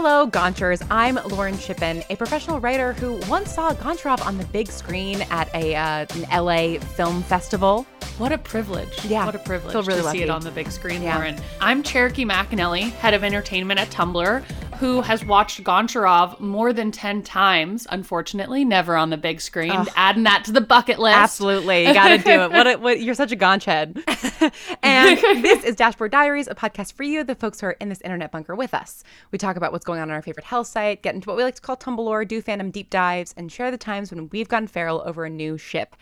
[0.00, 0.80] Hello, Gonchers.
[0.92, 5.52] I'm Lauren Shippen, a professional writer who once saw Goncharov on the big screen at
[5.56, 7.84] a uh, an LA film festival.
[8.16, 9.04] What a privilege.
[9.04, 11.16] Yeah, What a privilege feel really to see it on the big screen, Yeah.
[11.16, 11.36] Lauren.
[11.60, 14.44] I'm Cherokee McAnelly, head of entertainment at Tumblr,
[14.78, 19.72] who has watched Goncharov more than 10 times, unfortunately, never on the big screen.
[19.96, 21.16] Adding that to the bucket list.
[21.16, 22.50] Absolutely, you got to do it.
[22.52, 24.00] What, a, what you're such a Gonch head.
[24.82, 28.00] and this is Dashboard Diaries, a podcast for you, the folks who are in this
[28.02, 29.02] internet bunker with us.
[29.32, 31.56] We talk about what's going on on our favorite hellsite, get into what we like
[31.56, 34.68] to call Tumblr, or do fandom deep dives, and share the times when we've gone
[34.68, 35.96] feral over a new ship.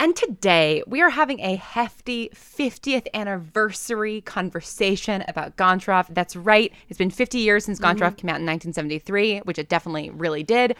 [0.00, 6.06] And today we are having a hefty 50th anniversary conversation about Goncharov.
[6.08, 6.72] That's right.
[6.88, 8.14] It's been 50 years since Goncharov mm-hmm.
[8.14, 10.74] came out in 1973, which it definitely really did.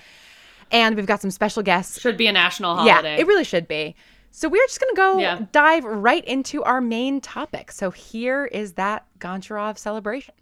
[0.73, 3.17] And we've got some special guests Should be a national holiday.
[3.17, 3.95] yeah, it really should be.
[4.31, 5.45] So we're just going to go Yeah.
[5.53, 7.73] dive right into our main topic.
[7.73, 10.35] So here is that Goncharov celebration.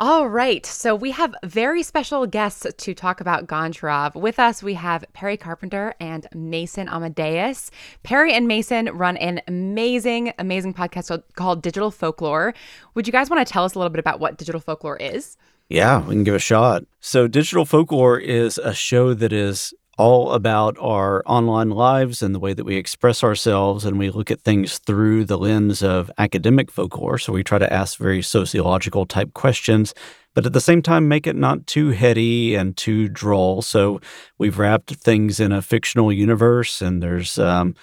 [0.00, 4.16] All right, so we have very special guests to talk about Goncharov.
[4.16, 7.70] With us, we have Perry Carpenter and Mason Amadeus.
[8.02, 12.54] Perry and Mason run an amazing, amazing podcast called- Digital Folklore.
[12.94, 15.36] Would you guys want to tell us a little bit about what Digital Folklore is?
[15.68, 16.84] Yeah, we can give a shot.
[17.00, 22.38] So, Digital Folklore is a show that is all about our online lives and the
[22.38, 23.84] way that we express ourselves.
[23.84, 27.18] And we look at things through the lens of academic folklore.
[27.18, 29.94] So, we try to ask very sociological type questions,
[30.34, 33.62] but at the same time, make it not too heady and too droll.
[33.62, 34.00] So,
[34.38, 37.74] we've wrapped things in a fictional universe, and there's um,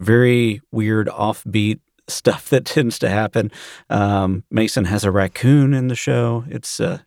[0.00, 3.50] very weird, offbeat stuff that tends to happen.
[3.88, 6.44] Um, Mason has a raccoon in the show.
[6.48, 6.98] It's uh,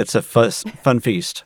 [0.00, 1.44] it's a fuss, fun feast.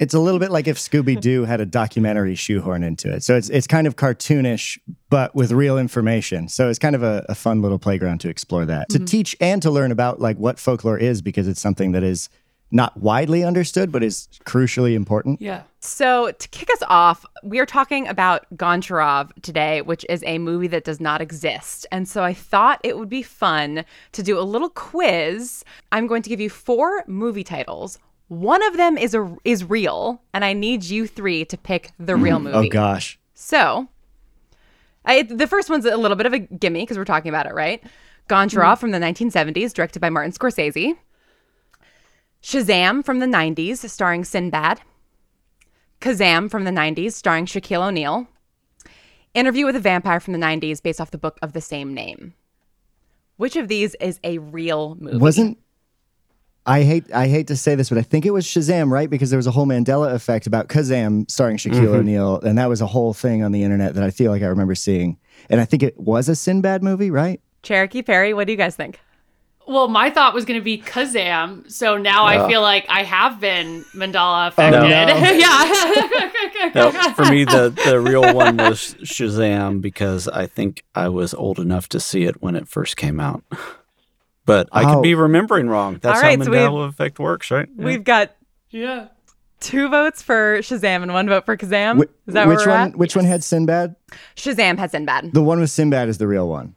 [0.00, 3.22] It's a little bit like if Scooby Doo had a documentary shoehorn into it.
[3.22, 4.78] So it's it's kind of cartoonish,
[5.10, 6.48] but with real information.
[6.48, 9.04] So it's kind of a, a fun little playground to explore that, to mm-hmm.
[9.04, 12.28] teach and to learn about like what folklore is, because it's something that is
[12.72, 15.40] not widely understood, but is crucially important.
[15.40, 15.62] Yeah.
[15.80, 20.68] So, to kick us off, we are talking about Goncharov today, which is a movie
[20.68, 21.86] that does not exist.
[21.92, 25.64] And so, I thought it would be fun to do a little quiz.
[25.90, 27.98] I'm going to give you four movie titles.
[28.28, 32.16] One of them is a is real, and I need you three to pick the
[32.16, 32.48] real mm.
[32.48, 32.68] oh, movie.
[32.68, 33.18] Oh gosh.
[33.34, 33.88] So,
[35.04, 37.54] I, the first one's a little bit of a gimme because we're talking about it,
[37.54, 37.82] right?
[38.28, 38.78] Goncharov mm.
[38.78, 40.96] from the 1970s, directed by Martin Scorsese.
[42.42, 44.80] Shazam from the 90s, starring Sinbad.
[46.00, 48.26] Kazam from the 90s, starring Shaquille O'Neal.
[49.34, 52.34] Interview with a Vampire from the 90s, based off the book of the same name.
[53.36, 55.18] Which of these is a real movie?
[55.18, 55.58] Wasn't
[56.64, 59.10] I hate I hate to say this, but I think it was Shazam, right?
[59.10, 61.94] Because there was a whole Mandela effect about Kazam starring Shaquille mm-hmm.
[61.94, 64.46] O'Neal, and that was a whole thing on the internet that I feel like I
[64.46, 65.18] remember seeing.
[65.50, 67.40] And I think it was a Sinbad movie, right?
[67.62, 69.00] Cherokee Perry, what do you guys think?
[69.66, 71.70] Well, my thought was going to be Kazam.
[71.70, 74.80] So now I feel like I have been Mandela Oh, affected.
[74.80, 74.88] no.
[75.30, 76.70] yeah.
[76.74, 81.58] No, for me, the, the real one was Shazam because I think I was old
[81.60, 83.44] enough to see it when it first came out.
[84.44, 84.94] But I Oh.
[84.96, 85.98] could be remembering wrong.
[86.02, 87.68] That's All right, how so Mandela effect works, right?
[87.78, 87.84] Yeah.
[87.84, 88.32] We've got
[88.70, 89.08] yeah.
[89.60, 91.98] two votes for Shazam and one vote for Kazam.
[91.98, 92.88] Wh- is that which where we're one?
[92.90, 92.96] at?
[92.96, 93.94] Which one had Sinbad?
[94.34, 95.32] Shazam has Sinbad.
[95.32, 96.74] The one with Sinbad is the real one.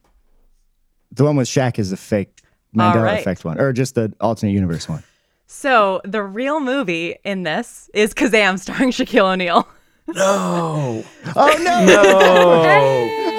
[1.11, 2.34] The one with Shaq is the fake
[2.75, 3.19] Mandela All right.
[3.19, 5.03] effect one, or just the alternate universe one.
[5.47, 9.67] So the real movie in this is Kazam, starring Shaquille O'Neal.
[10.07, 11.03] No.
[11.35, 13.21] Oh no!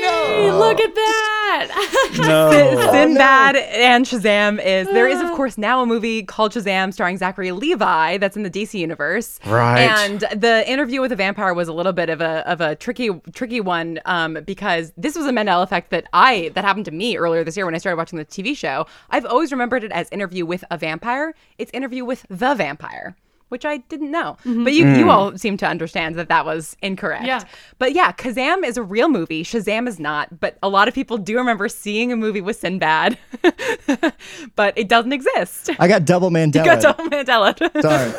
[0.00, 0.14] No.
[0.26, 1.27] Hey, look at that.
[2.18, 2.90] no.
[2.92, 7.52] Sinbad and Shazam is there is of course now a movie called Shazam starring Zachary
[7.52, 9.40] Levi that's in the DC universe.
[9.46, 9.80] Right.
[9.80, 13.10] And the interview with a vampire was a little bit of a of a tricky
[13.32, 17.16] tricky one um, because this was a Mandela effect that I that happened to me
[17.16, 18.86] earlier this year when I started watching the TV show.
[19.10, 21.34] I've always remembered it as interview with a vampire.
[21.58, 23.16] It's interview with the vampire.
[23.48, 27.24] Which I didn't know, but you you all seem to understand that that was incorrect.
[27.24, 27.44] Yeah.
[27.78, 29.42] But yeah, Kazam is a real movie.
[29.42, 30.38] Shazam is not.
[30.38, 33.16] But a lot of people do remember seeing a movie with Sinbad,
[34.56, 35.70] but it doesn't exist.
[35.78, 36.64] I got double Mandela.
[36.64, 37.82] Got double Mandela.
[37.82, 38.10] Sorry.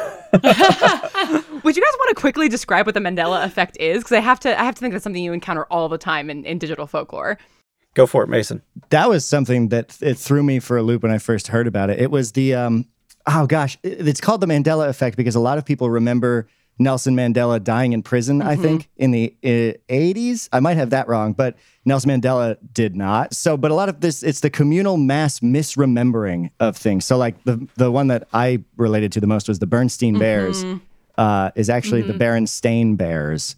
[1.63, 3.99] Would you guys want to quickly describe what the Mandela effect is?
[4.03, 4.59] Because I have to.
[4.59, 7.37] I have to think that's something you encounter all the time in, in digital folklore.
[7.95, 8.61] Go for it, Mason.
[8.89, 11.89] that was something that it threw me for a loop when I first heard about
[11.89, 11.99] it.
[11.99, 12.85] It was the um
[13.29, 16.47] oh gosh, it's called the Mandela effect because a lot of people remember
[16.79, 20.47] Nelson Mandela dying in prison, I think, in the uh, 80s.
[20.53, 23.35] I might have that wrong, but Nelson Mandela did not.
[23.35, 27.03] So, but a lot of this, it's the communal mass misremembering of things.
[27.03, 30.63] So, like the the one that I related to the most was the Bernstein Bears,
[31.17, 33.57] uh, is actually the Berenstain Bears,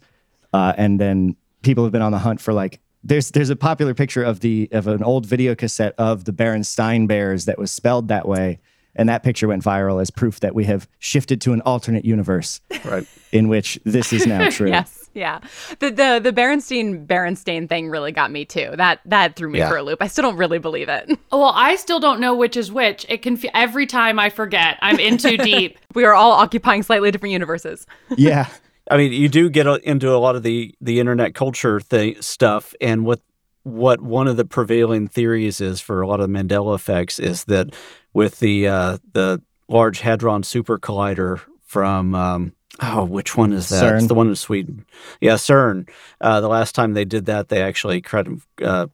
[0.52, 2.80] uh, and then people have been on the hunt for like.
[3.04, 7.08] There's there's a popular picture of the of an old video cassette of the Berenstain
[7.08, 8.60] Bears that was spelled that way,
[8.94, 12.60] And that picture went viral as proof that we have shifted to an alternate universe
[12.84, 13.06] Right.
[13.32, 14.68] in which this is now true.
[14.72, 14.98] Yes.
[15.14, 15.40] Yeah.
[15.80, 18.70] The the the Berenstein Berenstain thing really got me too.
[18.76, 19.68] That that threw me Yeah.
[19.68, 20.00] for a loop.
[20.02, 21.10] I still don't really believe it.
[21.32, 23.04] Well, I still don't know which is which.
[23.08, 24.78] It can every time I forget.
[24.82, 25.78] I'm in too deep.
[25.94, 27.86] We are all occupying slightly different universes.
[28.16, 28.48] Yeah.
[28.90, 32.74] I mean, you do get into a lot of the the internet culture thing stuff,
[32.80, 33.20] and what
[33.64, 37.44] what one of the prevailing theories is for a lot of the Mandela effects is
[37.44, 37.74] that
[38.14, 43.94] with the uh, the Large Hadron Super Collider from um, oh, which one is that?
[43.94, 44.08] It's CERN.
[44.08, 44.86] the one in Sweden.
[45.20, 45.88] Yeah, CERN.
[46.20, 48.86] Uh, the last time they did that, they actually kind of uh,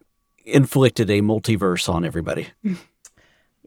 [0.44, 2.48] inflicted a multiverse on everybody.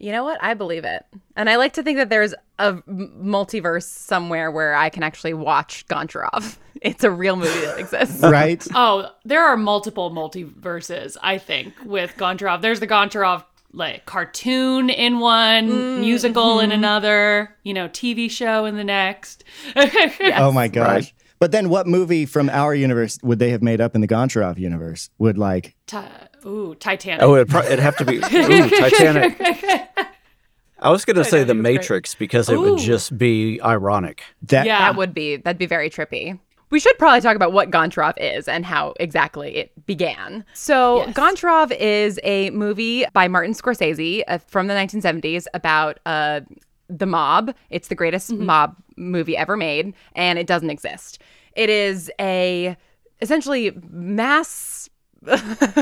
[0.02, 0.44] You know what?
[0.44, 1.06] I believe it.
[1.36, 5.86] And I like to think that there's a multiverse somewhere where I can actually watch
[5.88, 6.58] Goncharov.
[6.82, 8.24] It's a real movie that exists.
[8.24, 8.66] Right?
[8.74, 12.62] Oh, there are multiple multiverses, I think, with Goncharov.
[12.64, 16.02] There's the Goncharov like cartoon in one, mm-hmm.
[16.02, 19.44] musical in another, you know, TV show in the next.
[19.76, 20.88] oh my gosh.
[20.88, 21.14] Right.
[21.40, 24.60] But then what movie from our universe would they have made up in the Goncharov
[24.60, 25.10] universe?
[25.18, 26.06] Would like Ti-
[26.46, 27.24] Ooh, Titanic.
[27.24, 28.22] Oh, it'd, pro- it'd have to be ooh,
[28.70, 29.42] Titanic.
[30.80, 31.74] I was going to say The Titanic was great.
[31.74, 34.24] Matrix because it would just be ironic.
[34.44, 34.80] that Yeah.
[34.80, 36.40] That would be that'd be very trippy.
[36.72, 40.44] We should probably talk about what Goncharov is and how exactly it began.
[40.54, 41.16] So, Yes.
[41.16, 46.42] Goncharov is a movie by Martin Scorsese uh, from the 1970s about uh,
[46.90, 47.54] the mob.
[47.70, 51.22] It's the greatest mob movie ever made, and it doesn't exist.
[51.56, 52.76] It is a
[53.22, 54.90] essentially mass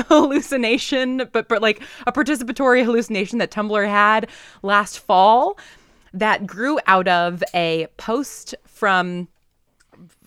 [0.08, 4.28] hallucination, but, but like a participatory hallucination that Tumblr had
[4.62, 5.58] last fall
[6.12, 9.28] that grew out of a post from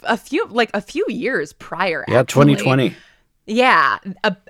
[0.08, 2.56] a few like a few years prior Yeah, actually.
[2.56, 2.96] 2020.
[3.46, 3.98] Yeah,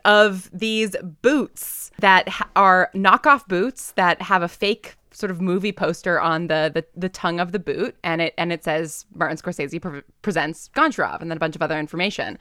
[0.05, 6.19] of, these boots that are knockoff boots that have a fake sort of movie poster
[6.19, 9.81] on the the, the tongue of the boot, and it and it says Martin Scorsese
[9.81, 12.37] pre- presents Goncharov, and then a bunch of other information.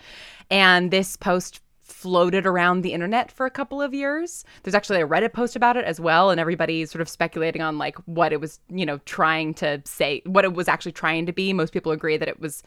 [0.50, 4.44] And this post floated around the internet for a couple of years.
[4.62, 7.78] There's actually a Reddit post about it as well, and everybody's sort of speculating on
[7.78, 11.32] like what it was, you know, trying to say, what it was actually trying to
[11.32, 11.52] be.
[11.52, 12.62] Most people agree that it was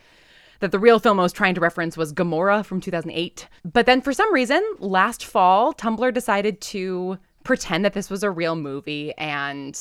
[0.59, 3.47] that the real film I was trying to reference was Gomorrah from 2008.
[3.63, 8.31] But then for some reason, last fall, Tumblr decided to pretend that this was a
[8.31, 9.79] real movie and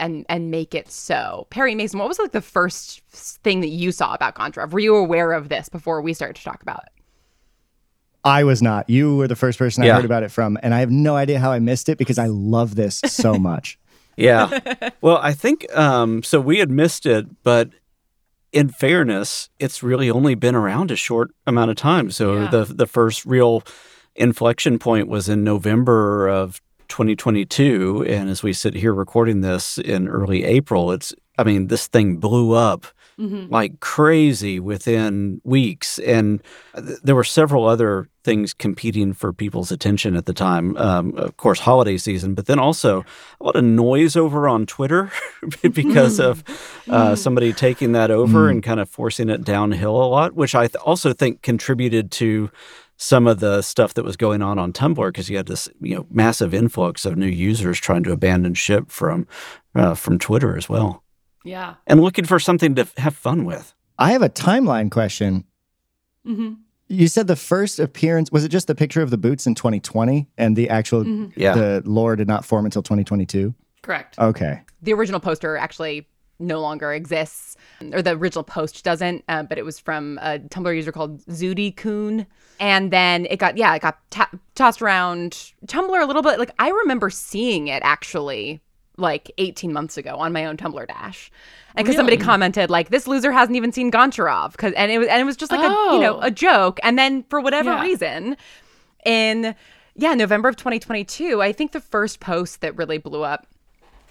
[0.00, 1.46] and and make it so.
[1.50, 4.72] Perry Mason, what was like the first thing that you saw about Goncharov?
[4.72, 7.02] Were you aware of this before we started to talk about it?
[8.24, 8.88] I was not.
[8.88, 11.40] You were the first person I heard about it from, and I have no idea
[11.40, 13.78] how I missed it because I love this so much.
[14.16, 14.90] Yeah.
[15.00, 16.40] well, I think um, so.
[16.40, 17.70] We had missed it, but
[18.52, 22.10] in fairness, it's really only been around a short amount of time.
[22.10, 22.50] So Yeah.
[22.50, 23.62] the the first real
[24.14, 30.08] inflection point was in November of 2022, and as we sit here recording this in
[30.08, 32.86] early April, it's I mean this thing blew up
[33.50, 36.42] like crazy within weeks, and
[36.74, 40.76] th- there were several other things competing for people's attention at the time.
[40.76, 43.04] Um, of course, holiday season, but then also
[43.40, 45.10] a lot of noise over on Twitter
[45.62, 46.44] because of
[46.88, 50.68] uh, somebody taking that over and kind of forcing it downhill a lot, which I
[50.68, 52.50] th- also think contributed to
[52.96, 55.96] some of the stuff that was going on on Tumblr because you had this you
[55.96, 59.26] know massive influx of new users trying to abandon ship from
[59.74, 61.01] uh, from Twitter as well
[61.44, 61.74] Yeah.
[61.86, 63.74] and looking for something to have fun with.
[63.98, 65.44] I have a timeline question.
[66.24, 66.54] hmm
[66.88, 70.28] You said the first appearance was it just the picture of the boots in 2020,
[70.38, 71.04] and the actual
[71.36, 71.54] Yeah.
[71.54, 73.54] the lore did not form until 2022.
[73.82, 74.18] Correct.
[74.18, 76.06] Okay, The original poster actually
[76.38, 77.56] no longer exists,
[77.92, 82.26] or the original post doesn't, uh, but it was from a Tumblr user called zootycoon.
[82.58, 86.38] And then it got, yeah, it got ta- tossed around Tumblr a little bit.
[86.40, 88.60] Like, I remember seeing it actually
[89.02, 91.30] like 18 months ago on my own Tumblr dash.
[91.74, 95.08] And because somebody commented like this loser hasn't even seen Goncharov because and it was
[95.08, 96.20] and it was just like a you know Oh.
[96.22, 97.82] a joke and then for whatever Yeah.
[97.82, 98.36] reason
[99.04, 99.54] in
[99.96, 103.46] yeah November of 2022 I think the first post that really blew up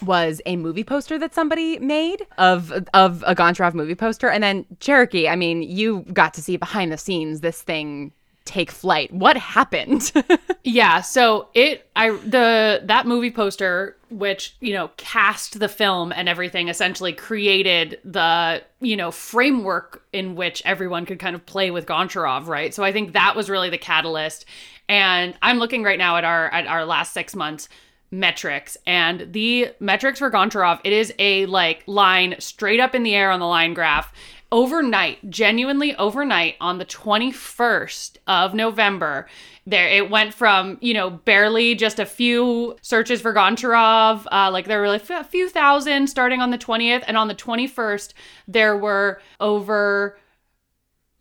[0.04, 4.66] was a movie poster that somebody made of of a Goncharov movie poster, and then
[4.80, 5.28] Cherokee.
[5.28, 8.12] I mean, you got to see behind the scenes this thing
[8.46, 9.14] take flight.
[9.14, 10.12] What happened?
[10.64, 16.30] Yeah, so it I the that movie poster which, you know, cast the film and
[16.30, 21.86] everything essentially created the, you know, framework in which everyone could kind of play with
[21.86, 22.74] Goncharov, right?
[22.74, 24.46] So I think that was really the catalyst.
[24.88, 27.70] And I'm looking right now at our at our last 6 months
[28.12, 33.16] metrics and the metrics for Goncharov, it is a like line straight up in the
[33.16, 34.14] air on the line graph
[34.52, 39.28] overnight, genuinely overnight on the 21st of November,
[39.66, 44.66] there it went from, you know, barely just a few searches for Goncharov, uh, like
[44.66, 48.14] there were like a few thousand starting on the 20th and on the 21st
[48.48, 50.18] there were over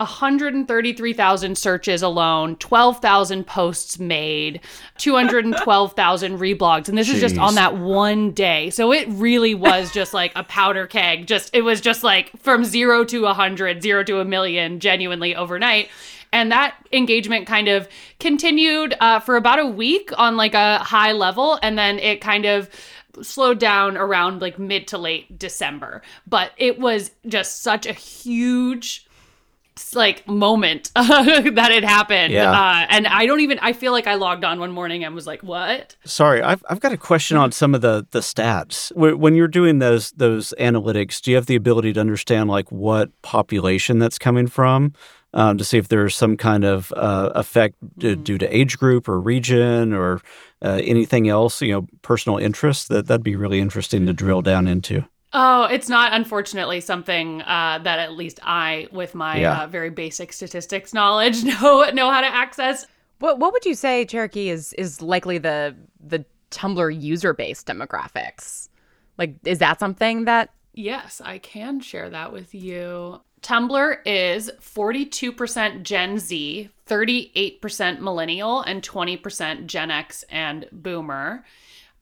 [0.01, 4.61] 133,000 searches alone, 12,000 posts made,
[4.97, 6.89] 212,000 reblogs.
[6.89, 8.71] And this is just on that one day.
[8.71, 11.27] So it really was just like a powder keg.
[11.27, 15.37] Just, it was just like from zero to a hundred, zero to a million, genuinely
[15.37, 15.91] overnight.
[16.33, 17.87] And that engagement kind of
[18.21, 21.59] continued uh, for about a week on like a high level.
[21.63, 22.71] And then it kind of
[23.21, 26.01] slowed down around like mid to late December.
[26.27, 29.07] But it was just such a huge
[29.95, 32.33] like moment that had happened.
[32.33, 32.51] Yeah.
[32.51, 35.27] Uh, and I don't even, I feel like I logged on one morning and was
[35.27, 35.97] like, what?
[36.05, 38.95] Sorry, I've, I've got a question on some of the the stats.
[38.95, 43.11] When you're doing those those analytics, do you have the ability to understand like what
[43.23, 44.93] population that's coming from,
[45.35, 49.09] um, to see if there's some kind of uh, effect d- due to age group
[49.09, 50.21] or region or
[50.63, 51.63] uh, anything else?
[51.63, 52.89] You know, personal interest.
[52.89, 55.05] That that'd be really interesting to drill down into.
[55.33, 59.63] Oh, it's not unfortunately something uh, that at least I, with my Yeah.
[59.63, 62.87] uh, very basic statistics knowledge, know know how to access.
[63.21, 68.69] What what would you say, Cherokee, is is likely the the Tumblr user base demographics?
[69.19, 73.21] Like, is that something that Yes, I can share that with you.
[73.43, 81.45] Tumblr is 42% Gen Z, 38% millennial, and 20% Gen X and boomer.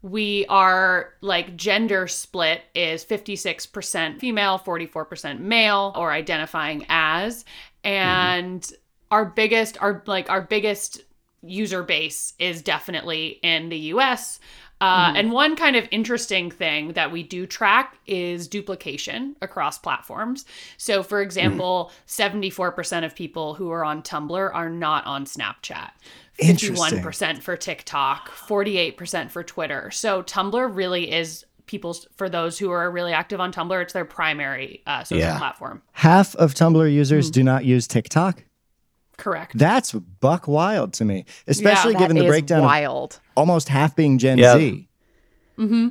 [0.03, 7.45] We are like gender split is 56% female, 44% male, or identifying as.
[7.83, 8.71] And
[9.11, 11.03] our biggest, our like our biggest
[11.43, 14.41] user base is definitely in the US.
[14.81, 20.45] Uh, And one kind of interesting thing that we do track is duplication across platforms.
[20.77, 25.91] So, for example, 74% of people who are on Tumblr are not on Snapchat.
[26.39, 26.99] Interesting.
[27.03, 29.91] 51% for TikTok, 48% for Twitter.
[29.91, 34.05] So, Tumblr really is people's, for those who are really active on Tumblr, it's their
[34.05, 35.39] primary uh, social Yeah.
[35.39, 35.83] platform.
[35.93, 38.43] Half of Tumblr users do not use TikTok.
[39.19, 39.59] Correct.
[39.59, 43.21] That's buck wild to me, especially that given the is breakdown of wild?
[43.37, 44.57] almost half being Gen Yeah.
[44.57, 44.89] Z.
[45.59, 45.89] Mm-hmm.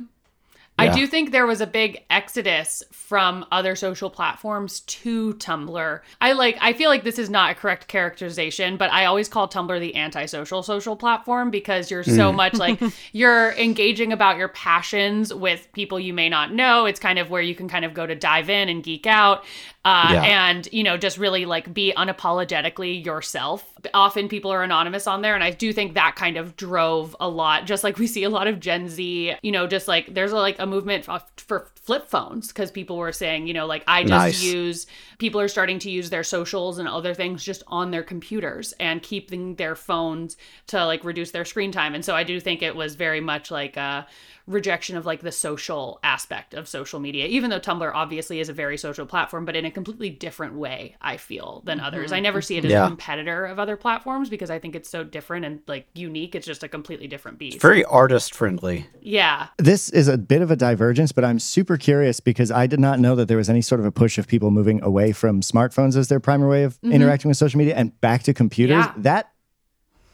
[0.80, 0.94] I Yeah.
[0.94, 6.00] do think there was a big exodus from other social platforms to Tumblr.
[6.20, 9.48] I like I feel like this is not a correct characterization, but I always call
[9.48, 12.36] Tumblr the antisocial social platform because you're so hmm.
[12.36, 12.80] much like
[13.12, 16.86] you're engaging about your passions with people you may not know.
[16.86, 19.44] It's kind of where you can kind of go to dive in and geek out.
[19.88, 20.22] Uh, Yeah.
[20.48, 23.64] and you know just really like be unapologetically yourself
[23.94, 27.28] often people are anonymous on there and i do think that kind of drove a
[27.28, 30.32] lot just like we see a lot of gen z you know just like there's
[30.32, 33.82] a, like a movement for, for flip phones because people were saying you know like
[33.86, 34.42] i just Nice.
[34.42, 34.86] use
[35.18, 39.02] people are starting to use their socials and other things just on their computers and
[39.02, 42.76] keeping their phones to like reduce their screen time and so i do think it
[42.76, 44.06] was very much like a
[44.48, 48.52] rejection of like the social aspect of social media even though tumblr obviously is a
[48.52, 52.40] very social platform but in a completely different way i feel than others i never
[52.40, 52.84] see it as Yeah.
[52.84, 56.46] a competitor of other platforms because i think it's so different and like unique it's
[56.46, 58.86] just a completely different beast Very artist friendly.
[59.00, 62.80] yeah This is a bit of a divergence, but I'm super curious because I did
[62.80, 65.40] not know that there was any sort of a push of people moving away from
[65.42, 68.84] smartphones as their primary way of interacting with social media and back to computers.
[68.86, 68.98] Mm-hmm.
[69.00, 69.02] Yeah.
[69.02, 69.30] That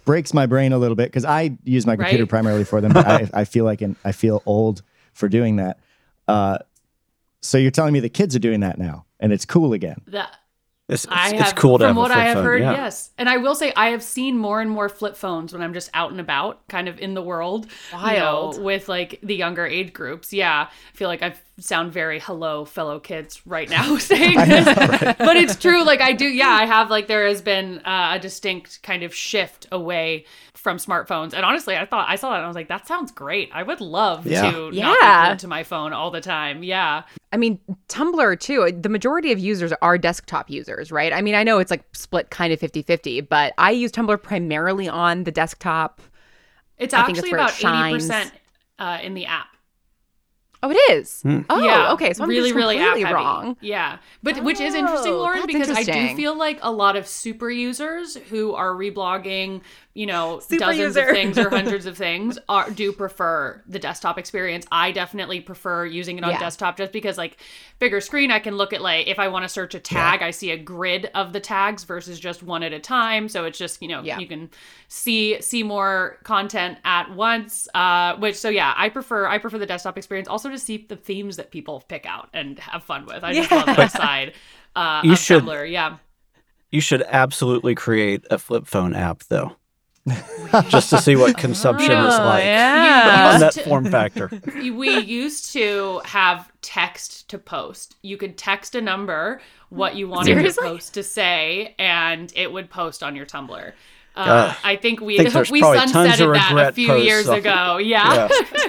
[0.05, 2.29] breaks my brain a little bit because I use my computer Right?
[2.31, 2.93] primarily for them.
[2.93, 4.83] But I, I feel like an, I feel old
[5.13, 5.79] for doing that.
[6.29, 6.59] Uh,
[7.41, 10.01] so you're telling me the kids are doing that now and it's cool again.
[10.09, 10.35] that
[10.89, 12.73] It's, it's, I it's cool to from have what I have phone, heard, yeah.
[12.73, 13.11] yes.
[13.19, 15.91] And I will say, I have seen more and more flip phones when I'm just
[15.95, 18.03] out and about, kind of in the world, you know,
[18.51, 18.63] Wild.
[18.63, 20.33] with like the younger age groups.
[20.33, 24.65] Yeah, I feel like I sound very hello, fellow kids, right now saying this,
[25.19, 25.85] but it's true.
[25.85, 29.15] Like I do, yeah, I have like there has been uh, a distinct kind of
[29.15, 31.35] shift away from smartphones.
[31.35, 33.51] And honestly, I thought I saw that and I was like, that sounds great.
[33.53, 34.51] I would love Yeah.
[34.51, 35.23] to not Yeah.
[35.25, 36.63] be glued to my phone all the time.
[36.63, 37.03] Yeah.
[37.33, 37.59] I mean,
[37.89, 41.13] Tumblr too, the majority of users are desktop users, right?
[41.13, 44.23] I mean, I know it's like split kind of 50 50, but I use Tumblr
[44.23, 46.01] primarily on the desktop.
[46.79, 48.31] It's I actually where it about 80%
[48.79, 49.49] uh, in the app.
[50.65, 51.21] Oh, it is.
[51.21, 51.43] Hmm.
[51.51, 52.15] Oh, yeah, okay.
[52.15, 53.15] So I'm really, just really app completely heavy.
[53.15, 53.57] wrong.
[53.61, 56.97] Yeah, but which is interesting, Oh, Lauren, that's because I do feel like a lot
[56.97, 59.61] of super users who are reblogging
[59.95, 61.01] you know Super dozens user.
[61.09, 64.67] of things or hundreds of things are do prefer the desktop experience.
[64.73, 66.41] I definitely prefer using it on Yeah.
[66.41, 67.37] desktop just because like
[67.79, 70.31] bigger screen i can look at like if i want to search a tag i
[70.31, 73.29] see a grid of the tags versus just one at a time.
[73.29, 74.19] So it's just you know Yeah.
[74.19, 74.51] you can
[74.89, 79.67] see see more content at once uh which so yeah i prefer i prefer the
[79.67, 80.29] desktop experience.
[80.29, 83.23] Also to see the themes that people pick out and have fun with.
[83.23, 84.33] I just love that side
[84.75, 85.99] uh You of should- tumblr yeah.
[86.71, 89.55] You should absolutely create a flip phone app, though,
[90.69, 93.31] just to see what consumption is Oh, like yeah.
[93.35, 94.31] on that form factor.
[94.55, 97.97] we used to have text to post.
[98.03, 100.65] You could text a number what you wanted Seriously?
[100.65, 103.73] your post to say, and it would post on your Tumblr.
[104.17, 104.57] Uh, Ugh.
[104.63, 105.97] I think we think there's we probably tons of
[106.29, 107.79] sunsetted that a few years on- ago.
[107.79, 108.29] Yeah.
[108.29, 108.69] Yeah.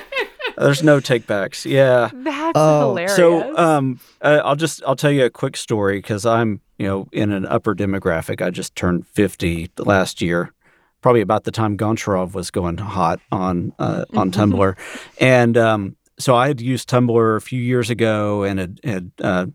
[0.57, 1.69] There's no takebacks.
[1.69, 2.09] Yeah.
[2.13, 3.15] That's Oh, hilarious.
[3.17, 7.07] So, um, uh, I'll just I'll tell you a quick story because I'm you know
[7.11, 8.41] in an upper demographic.
[8.41, 10.53] I just turned 50 last year,
[11.05, 14.75] probably about the time Goncharov was going hot on uh, on Tumblr,
[15.19, 19.11] and um, so I had used Tumblr a few years ago, and it had.
[19.21, 19.45] Uh,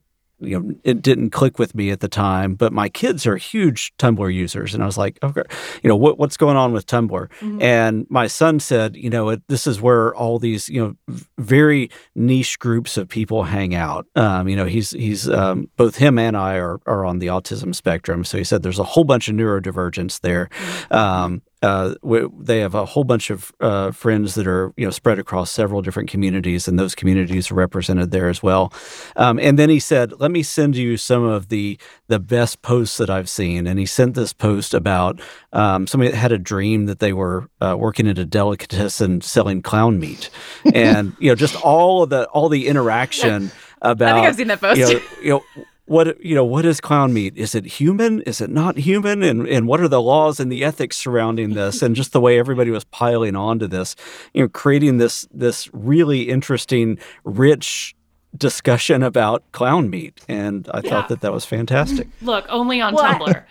[0.41, 3.93] you know, it didn't click with me at the time, but my kids are huge
[3.99, 5.43] Tumblr users, and I was like, okay,
[5.83, 7.29] you know, what what's going on with Tumblr?
[7.61, 11.91] And my son said, you know, it, this is where all these, you know, very
[12.15, 14.07] niche groups of people hang out.
[14.15, 17.75] Um, you know, he's he's um, both him and I are are on the autism
[17.75, 20.49] spectrum, so he said there's a whole bunch of neurodivergence there.
[20.91, 21.95] Um, uh,
[22.39, 25.83] they have a whole bunch of uh, friends that are you know spread across several
[25.83, 28.73] different communities, and those communities are represented there as well.
[29.17, 32.97] Um, and then he said, "Let me send you some of the the best posts
[32.97, 35.21] that I've seen." And he sent this post about
[35.53, 39.61] um, somebody that had a dream that they were uh, working at a delicatessen selling
[39.61, 40.31] clown meat,
[40.75, 43.51] and you know just all of the all the interaction
[43.83, 44.13] about.
[44.13, 44.79] I think I've seen that post.
[44.81, 47.37] You know, you know what you know what is clown meat?
[47.37, 48.23] Is it human?
[48.23, 49.23] Is it not human?
[49.25, 52.39] And and what are the laws and the ethics surrounding this and just the way
[52.39, 53.97] everybody was piling onto this
[54.33, 57.95] you know creating this this really interesting rich
[58.37, 60.21] discussion about clown meat?
[60.29, 60.91] And i Yeah.
[60.91, 62.07] thought that that was fantastic.
[62.23, 63.43] Look, only on Well, I- Tumblr.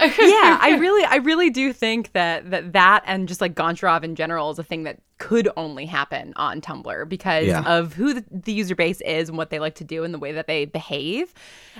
[0.00, 4.14] Yeah, I really, I really do think that that that and just like Goncharov in
[4.14, 7.62] general is a thing that could only happen on Tumblr because Yeah.
[7.62, 10.18] of who the, the user base is and what they like to do and the
[10.18, 11.34] way that they behave.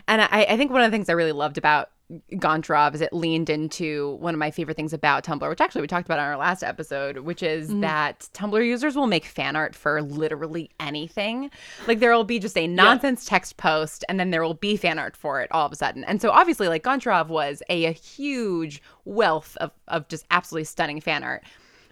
[0.08, 1.90] And I, I think one of the things I really loved about
[2.32, 5.86] Goncharov is it leaned into one of my favorite things about Tumblr, which actually we
[5.86, 9.74] talked about on our last episode, which is that Tumblr users will make fan art
[9.74, 11.50] for literally anything.
[11.86, 14.98] Like there will be just a nonsense text post and then there will be fan
[14.98, 16.02] art for it all of a sudden.
[16.04, 21.02] And so obviously like Goncharov was a, a huge wealth of, of just absolutely stunning
[21.02, 21.44] fan art.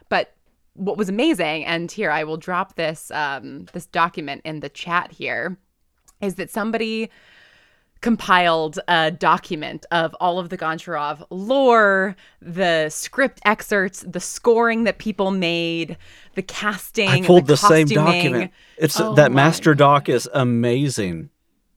[0.08, 0.34] But
[0.72, 5.10] what was amazing, and here I will drop this um, this document in the chat
[5.10, 5.56] here,
[6.20, 7.10] is that somebody
[8.06, 14.98] compiled a document of all of the Goncharov lore, the script excerpts, the scoring that
[14.98, 15.96] people made,
[16.36, 17.08] the casting.
[17.08, 18.52] i pulled the, same document.
[18.76, 21.30] It's Oh that master doc is amazing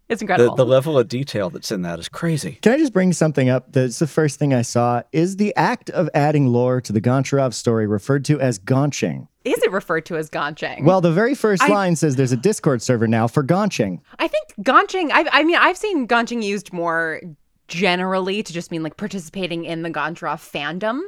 [0.09, 0.55] It's incredible.
[0.55, 3.71] the level of detail that's in that is crazy Can I just bring something up?
[3.71, 5.03] That's the first thing I saw.
[5.11, 9.27] Is the act of adding lore to the Goncharov story referred to as gonching?
[9.45, 10.83] Is it referred to as gonching?
[10.83, 14.01] Well, the very first I- line says there's a Discord server now for gonching.
[14.17, 15.11] I think gonching.
[15.11, 17.21] I, I mean, I've seen gonching used more
[17.67, 21.01] generally to just mean like participating in the Goncharov fandom,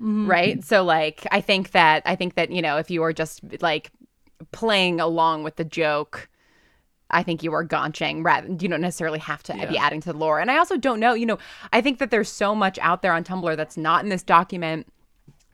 [0.00, 0.26] mm-hmm.
[0.28, 0.64] right?
[0.64, 3.92] So, like, I think that I think that you know, if you are just like
[4.50, 6.28] playing along with the joke.
[7.12, 10.18] I think you are gonching rather you don't necessarily have to be adding to the
[10.18, 10.40] lore.
[10.40, 11.38] And I also don't know, you know,
[11.72, 14.86] I think that there's so much out there on Tumblr that's not in this document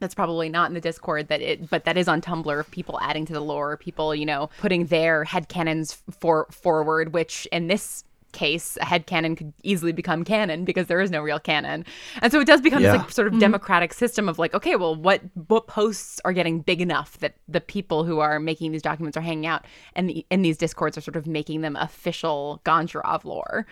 [0.00, 3.00] that's probably not in the discord that it but that is on tumblr of people
[3.02, 7.66] adding to the lore people you know putting their head headcanons for forward which in
[7.66, 8.04] this
[8.38, 11.84] case a head headcanon could easily become canon because there is no real canon.
[12.22, 12.92] And so it does become Yeah.
[12.92, 13.40] this like sort of mm-hmm.
[13.40, 17.60] democratic system of like okay well what what posts are getting big enough that the
[17.60, 21.00] people who are making these documents are hanging out and the, in these discords are
[21.00, 23.66] sort of making them official Goncharov lore.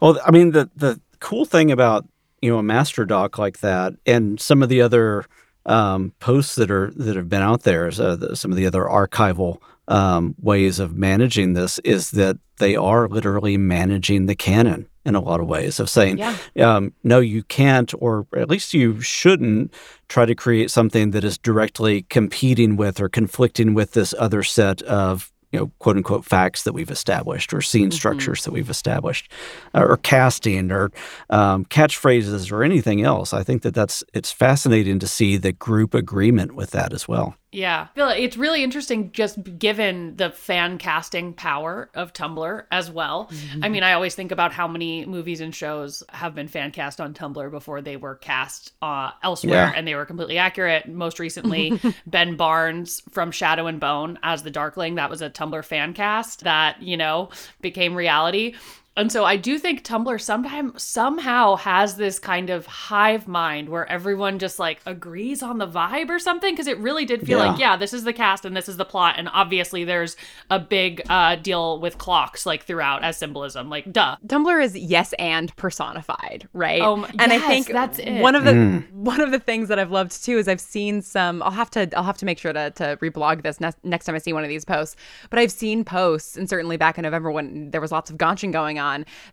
[0.00, 2.06] Well, I mean, the the cool thing about
[2.42, 5.24] you know a master doc like that, and some of the other
[5.66, 8.84] um, posts that are that have been out there, uh, the, some of the other
[8.84, 15.14] archival um, ways of managing this, is that they are literally managing the canon in
[15.14, 16.36] a lot of ways of saying, Yeah.
[16.58, 19.72] um, no, you can't, or at least you shouldn't
[20.08, 24.82] try to create something that is directly competing with or conflicting with this other set
[24.82, 29.32] of you know, quote unquote facts that we've established or scene structures that we've established
[29.74, 30.90] uh, or casting or
[31.30, 33.32] um, catchphrases or anything else.
[33.32, 37.36] I think that that's it's fascinating to see the group agreement with that as well.
[37.56, 37.86] Yeah.
[37.90, 42.90] I feel like it's really interesting just given the fan casting power of Tumblr as
[42.90, 43.30] well.
[43.32, 43.64] Mm-hmm.
[43.64, 47.00] I mean, I always think about how many movies and shows have been fan cast
[47.00, 49.72] on Tumblr before they were cast uh, elsewhere Yeah.
[49.74, 50.86] and they were completely accurate.
[50.86, 55.64] Most recently, Ben Barnes from Shadow and Bone as the Darkling, that was a Tumblr
[55.64, 57.30] fan cast that, you know,
[57.62, 58.54] became reality.
[58.96, 63.86] And so I do think Tumblr sometimes somehow has this kind of hive mind where
[63.90, 67.50] everyone just like agrees on the vibe or something because it really did feel Yeah.
[67.50, 70.16] like yeah this is the cast and this is the plot and obviously there's
[70.50, 75.12] a big uh, deal with clocks like throughout as symbolism like duh Tumblr is yes
[75.18, 76.80] and personified, right?
[76.80, 78.20] Oh my- and I think that's it.
[78.22, 81.42] one of the one of the things that I've loved too is I've seen some.
[81.42, 84.14] I'll have to I'll have to make sure to to reblog this ne- next time
[84.14, 84.96] I see one of these posts.
[85.30, 88.52] But I've seen posts, and certainly back in November when there was lots of Gonchin
[88.52, 88.85] going on,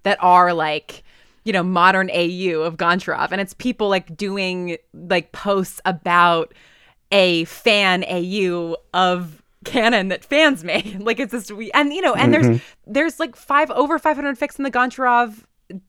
[0.03, 1.03] that are like
[1.43, 6.53] you know modern AU of Goncharov, and it's people like doing like posts about
[7.11, 10.99] a fan AU of canon that fans made.
[11.01, 12.91] like it's this we and you know, and there's mm-hmm.
[12.91, 15.43] there's like five over 500 fics in the Goncharov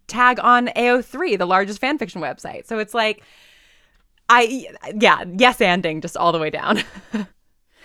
[0.07, 2.67] tag on AO3, the largest fan fiction website.
[2.67, 3.23] So it's like
[4.29, 6.83] I yeah, yes anding just all the way down.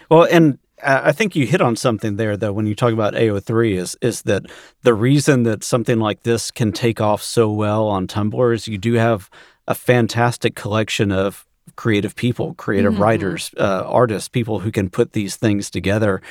[0.09, 3.75] Well, and I think you hit on something there, though, when you talk about AO3,
[3.75, 4.43] is is that
[4.83, 8.77] the reason that something like this can take off so well on Tumblr is you
[8.77, 9.29] do have
[9.67, 15.35] a fantastic collection of creative people, creative writers, uh, artists, people who can put these
[15.35, 16.21] things together,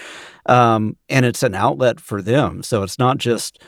[0.46, 2.62] um, and it's an outlet for them.
[2.62, 3.62] So it's not just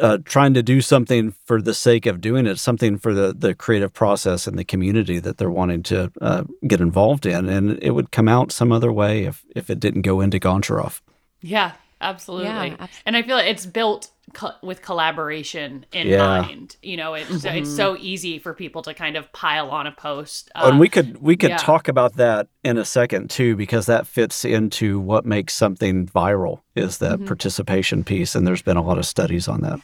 [0.00, 3.54] uh, trying to do something for the sake of doing it, something for the the
[3.54, 7.90] creative process and the community that they're wanting to uh, get involved in, and it
[7.90, 11.00] would come out some other way if if it didn't go into Goncharov.
[11.42, 16.40] yeah absolutely Yeah, abs- and i feel like it's built co- with collaboration in Yeah.
[16.42, 19.92] mind you know it's it's so easy for people to kind of pile on a
[19.92, 21.56] post Oh, and Uh, we could we could yeah.
[21.56, 26.60] talk about that in a second too, because that fits into what makes something viral
[26.74, 29.80] is that participation piece, and there's been a lot of studies on that.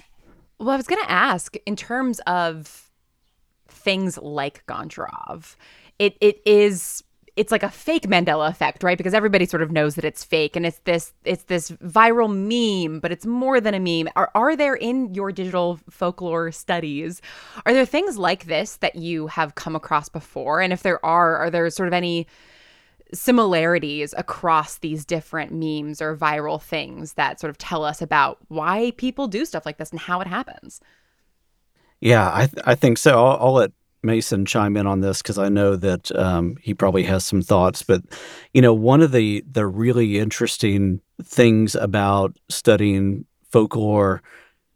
[0.59, 2.91] Well, I was going to ask in terms of
[3.69, 5.57] things like Goncharov,
[5.99, 7.03] it it is
[7.37, 8.97] it's like a fake Mandela effect, right?
[8.97, 13.01] Because everybody sort of knows that it's fake and it's this it's this viral meme,
[13.01, 14.11] but it's more than a meme.
[14.17, 17.21] Are are there in your digital folklore studies
[17.65, 20.61] are there things like this that you have come across before?
[20.61, 22.27] And if there are, are there sort of any
[23.15, 28.93] similarities across these different memes or viral things that sort of tell us about why
[28.97, 30.81] people do stuff like this and how it happens.
[32.01, 33.25] Yeah, I th- I think so.
[33.25, 33.73] I'll, I'll let
[34.07, 37.83] Mason chime in on this because I know that um, he probably has some thoughts.
[37.83, 38.03] But
[38.55, 44.23] you know, one of the the really interesting things about studying folklore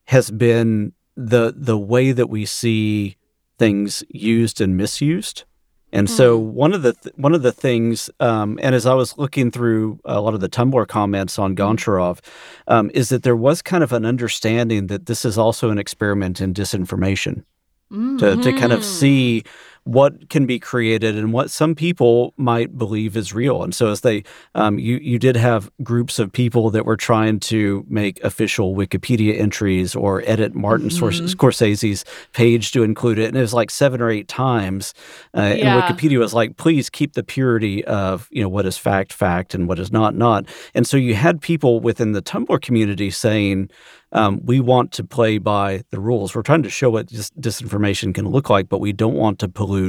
[0.04, 3.16] has been the the way that we see
[3.58, 5.44] things used and misused.
[5.92, 9.18] And so one of the th- one of the things, um, and as I was
[9.18, 12.20] looking through a lot of the Tumblr comments on Goncharov,
[12.68, 16.40] um, is that there was kind of an understanding that this is also an experiment
[16.40, 17.44] in disinformation
[17.90, 18.85] to, to kind of mm.
[18.85, 19.44] see
[19.90, 23.64] what can be created and what some people might believe is real.
[23.64, 24.22] And so as they,
[24.55, 29.37] um, you, you did have groups of people that were trying to make official Wikipedia
[29.40, 33.24] entries or edit Martin Scors- Scorsese's page to include it.
[33.26, 34.94] And it was like seven or eight times.
[35.37, 35.74] Uh, Yeah.
[35.74, 39.55] And Wikipedia was like, please keep the purity of, you know, what is fact, fact,
[39.57, 40.44] and what is not, not.
[40.72, 43.70] And so you had people within the Tumblr community saying,
[44.12, 46.35] um, we want to play by the rules.
[46.35, 49.48] We're trying to show what dis- disinformation can look like, but we don't want to
[49.48, 49.79] pollute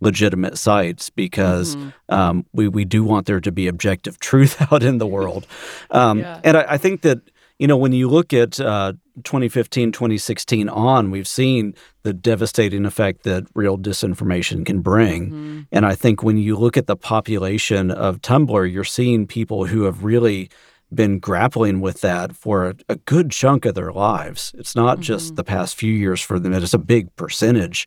[0.00, 1.76] legitimate sites because
[2.08, 5.46] um, we we do want there to be objective truth out in the world.
[5.90, 6.40] Um, Yeah.
[6.44, 7.18] And I, I think that
[7.58, 13.22] you know when you look at uh, 2015, 2016 on, we've seen the devastating effect
[13.24, 15.66] that real disinformation can bring.
[15.70, 19.82] And I think when you look at the population of Tumblr, you're seeing people who
[19.82, 20.48] have really
[20.92, 24.52] been grappling with that for a, a good chunk of their lives.
[24.58, 27.86] It's not just the past few years for them, it's a big percentage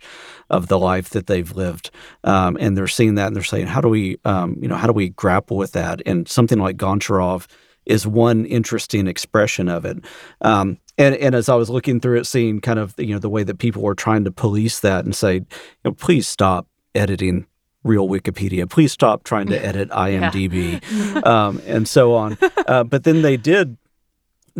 [0.49, 1.91] of the life that they've lived.
[2.23, 4.87] Um, and they're seeing that and they're saying, how do we, um, you know, how
[4.87, 6.01] do we grapple with that?
[6.05, 7.47] And something like Goncharov
[7.85, 10.03] is one interesting expression of it.
[10.41, 13.29] Um, and, and as I was looking through it, seeing kind of you know the
[13.29, 15.45] way that people were trying to police that and say, you
[15.83, 17.47] know, please stop editing
[17.84, 18.69] real Wikipedia.
[18.69, 20.82] Please stop trying to edit IMDb,
[21.26, 22.38] um, and so on.
[22.67, 23.78] Uh, but then they did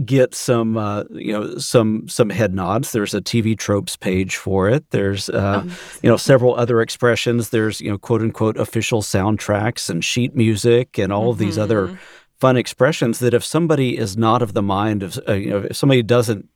[0.06, 2.92] get some uh, you know some some head nods.
[2.92, 4.90] There's a TV tropes page for it.
[4.90, 5.64] There's uh,
[6.02, 7.50] you know several other expressions.
[7.50, 12.00] There's you know quote unquote official soundtracks and sheet music and all of these other
[12.40, 15.78] fun expressions that if somebody is not of the mind of uh, you know if
[15.78, 16.50] somebody doesn't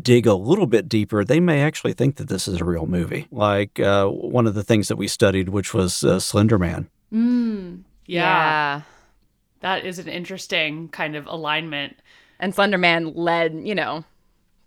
[0.00, 3.26] dig a little bit deeper, they may actually think that this is a real movie.
[3.30, 6.88] Like uh, one of the things that we studied, which was uh, Slender Man.
[7.12, 8.82] Mm, yeah.
[9.60, 11.96] that is an interesting kind of alignment.
[12.40, 14.04] And Slenderman led, you know,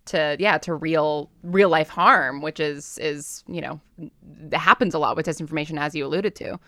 [0.05, 3.79] to yeah to real real life harm, which is is you know
[4.53, 6.59] happens a lot with disinformation, as you alluded to.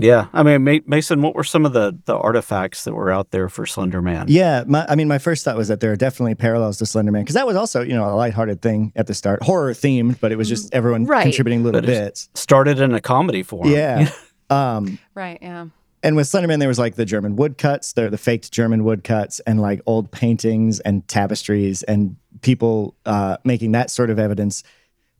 [0.00, 3.48] Yeah, I mean, Mason, what were some of the the artifacts that were out there
[3.48, 4.26] for Slender Man?
[4.28, 7.12] Yeah, my, I mean, my first thought was that there are definitely parallels to Slender
[7.12, 10.20] Man because that was also you know a lighthearted thing at the start, horror themed,
[10.20, 11.22] but it was just everyone right.
[11.22, 12.28] contributing little bits.
[12.34, 13.68] Started in a comedy form.
[13.68, 14.10] Yeah.
[14.50, 15.38] um, right.
[15.42, 15.66] Yeah.
[16.02, 19.60] And with Slenderman, there was like the German woodcuts, the the faked German woodcuts, and
[19.60, 24.62] like old paintings and tapestries, and people uh, making that sort of evidence.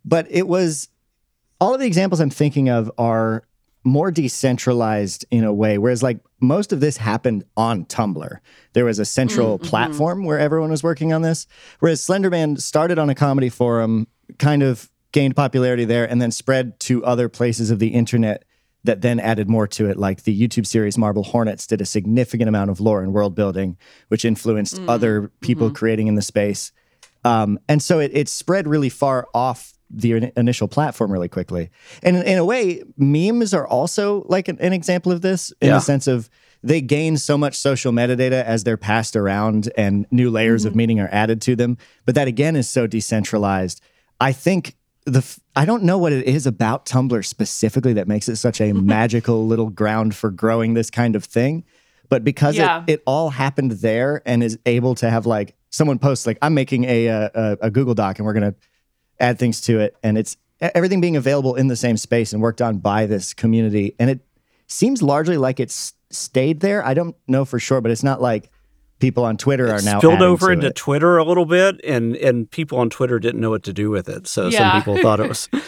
[0.05, 0.89] But it was
[1.61, 3.43] all of the examples I'm thinking of are
[3.85, 5.79] more decentralized in a way.
[5.79, 8.39] Whereas, like, most of this happened on Tumblr.
[8.73, 9.69] There was a central mm-hmm.
[9.69, 11.47] platform where everyone was working on this.
[11.81, 14.07] Whereas Slenderman started on a comedy forum,
[14.39, 18.45] kind of gained popularity there, and then spread to other places of the internet
[18.85, 19.97] that then added more to it.
[19.97, 23.77] Like the YouTube series Marble Hornets did a significant amount of lore and world building,
[24.09, 24.89] which influenced mm-hmm.
[24.89, 25.77] other people mm-hmm.
[25.77, 26.73] creating in the space.
[27.25, 31.71] Um, and so it, it spread really far off the initial platform really quickly.
[32.03, 35.69] And in, in a way, memes are also like an, an example of this in
[35.69, 35.75] yeah.
[35.75, 36.29] the sense of
[36.63, 40.69] they gain so much social metadata as they're passed around and new layers mm-hmm.
[40.69, 41.79] of meaning are added to them.
[42.05, 43.81] But that again is so decentralized.
[44.21, 45.25] I think the
[45.57, 49.47] I don't know what it is about Tumblr specifically that makes it such a magical
[49.47, 51.65] little ground for growing this kind of thing.
[52.09, 52.85] But because yeah.
[52.87, 56.55] it, it all happened there and is able to have like someone posts like I'm
[56.55, 58.55] making a, a, a Google Doc and we're gonna
[59.21, 59.97] add things to it.
[60.03, 63.95] And it's everything being available in the same space and worked on by this community.
[63.99, 64.21] And it
[64.67, 66.85] seems largely like it's stayed there.
[66.85, 68.51] I don't know for sure, but it's not like
[68.99, 70.75] people on Twitter it are now spilled over into it.
[70.75, 74.09] Twitter a little bit, and and people on Twitter didn't know what to do with
[74.09, 74.27] it.
[74.27, 74.59] So yeah.
[74.59, 75.49] some people thought it was.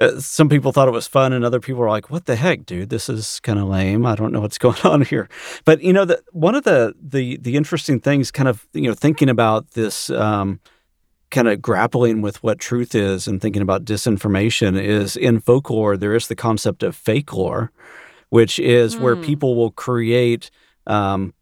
[0.00, 2.64] Uh, some people thought it was fun, and other people were like, "What the heck,
[2.64, 2.88] dude?
[2.88, 4.06] This is kind of lame.
[4.06, 5.28] I don't know what's going on here."
[5.64, 8.94] But you know, the, one of the the the interesting things, kind of you know,
[8.94, 10.60] thinking about this um,
[11.30, 16.14] kind of grappling with what truth is and thinking about disinformation is in folklore there
[16.14, 17.70] is the concept of fake lore
[18.30, 19.00] which is mm.
[19.00, 19.22] where hmm.
[19.22, 20.50] people will create
[20.86, 21.34] um,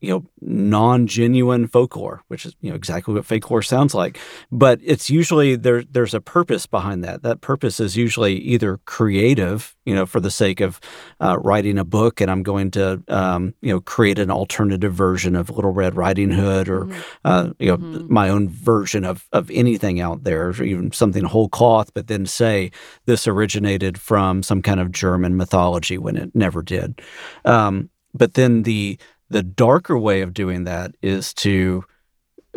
[0.00, 4.18] you know non-genuine folklore which is you know exactly what folklore sounds like
[4.50, 9.76] but it's usually there there's a purpose behind that that purpose is usually either creative
[9.84, 10.80] you know for the sake of
[11.20, 15.36] uh, writing a book and i'm going to um, you know create an alternative version
[15.36, 17.00] of little red riding hood or mm-hmm.
[17.24, 18.12] uh, you know mm-hmm.
[18.12, 22.24] my own version of of anything out there or even something whole cloth but then
[22.24, 22.70] say
[23.04, 27.00] this originated from some kind of german mythology when it never did
[27.44, 28.98] um, but then the
[29.30, 31.84] the darker way of doing that is to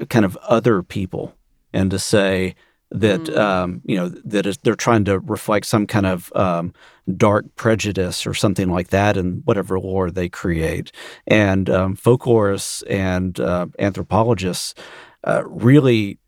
[0.10, 1.36] kind of other people
[1.72, 2.56] and to say
[2.92, 3.38] that mm.
[3.38, 6.74] um, you know that they're trying to reflect some kind of um,
[7.18, 10.92] dark prejudice or something like that in whatever lore they create.
[11.28, 14.76] And um, folklorists and uh, anthropologists
[15.24, 16.20] uh, really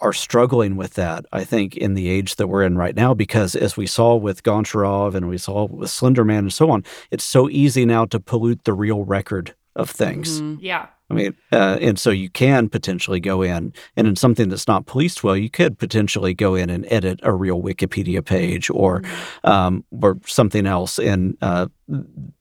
[0.00, 3.54] are struggling with that, I think, in the age that we're in right now, because
[3.54, 7.48] as we saw with Goncharov and we saw with Slenderman and so on, it's so
[7.48, 10.40] easy now to pollute the real record of things.
[10.40, 10.64] Mm-hmm.
[10.64, 10.86] Yeah.
[11.08, 14.86] I mean, uh, and so you can potentially go in, and in something that's not
[14.86, 19.48] policed well, you could potentially go in and edit a real Wikipedia page or, mm-hmm.
[19.48, 21.68] um, or something else, in uh,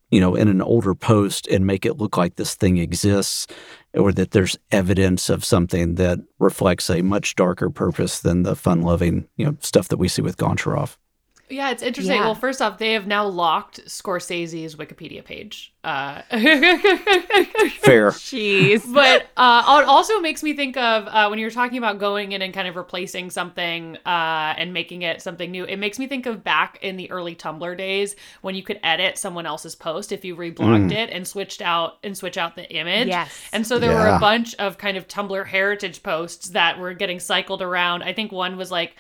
[0.10, 3.46] you know, in an older post, and make it look like this thing exists,
[3.94, 9.28] or that there's evidence of something that reflects a much darker purpose than the fun-loving,
[9.36, 10.98] you know, stuff that we see with Goncharov.
[11.48, 12.16] Yeah, it's interesting.
[12.16, 12.26] Yeah.
[12.26, 15.74] Well, first off, they have now locked Scorsese's Wikipedia page.
[15.84, 18.10] Uh, Fair.
[18.12, 18.84] Jeez.
[18.96, 22.32] But uh, it also makes me think of uh, when you were talking about going
[22.32, 25.66] in and kind of replacing something uh, and making it something new.
[25.66, 29.18] It makes me think of back in the early Tumblr days when you could edit
[29.18, 30.94] someone else's post if you reblogged mm.
[30.94, 33.10] it and switched out and switch out the image.
[33.10, 33.38] Yes.
[33.52, 34.12] And so there yeah.
[34.12, 38.02] were a bunch of kind of Tumblr heritage posts that were getting cycled around.
[38.02, 38.96] I think one was like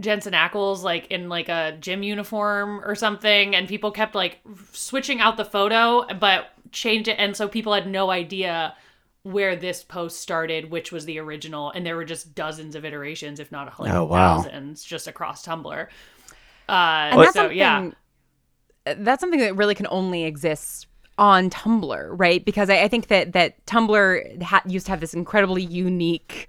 [0.00, 4.38] Jensen Ackles like in like a gym uniform or something, and people kept like
[4.72, 8.74] switching out the photo, but changed it, and so people had no idea
[9.22, 13.40] where this post started, which was the original, and there were just dozens of iterations,
[13.40, 14.40] if not a hundred oh, wow.
[14.40, 15.88] thousands, just across Tumblr.
[16.68, 17.90] Uh, and that's so yeah,
[18.84, 20.86] that's something that really can only exist
[21.18, 22.44] on Tumblr, right?
[22.44, 26.48] Because I, I think that that Tumblr ha- used to have this incredibly unique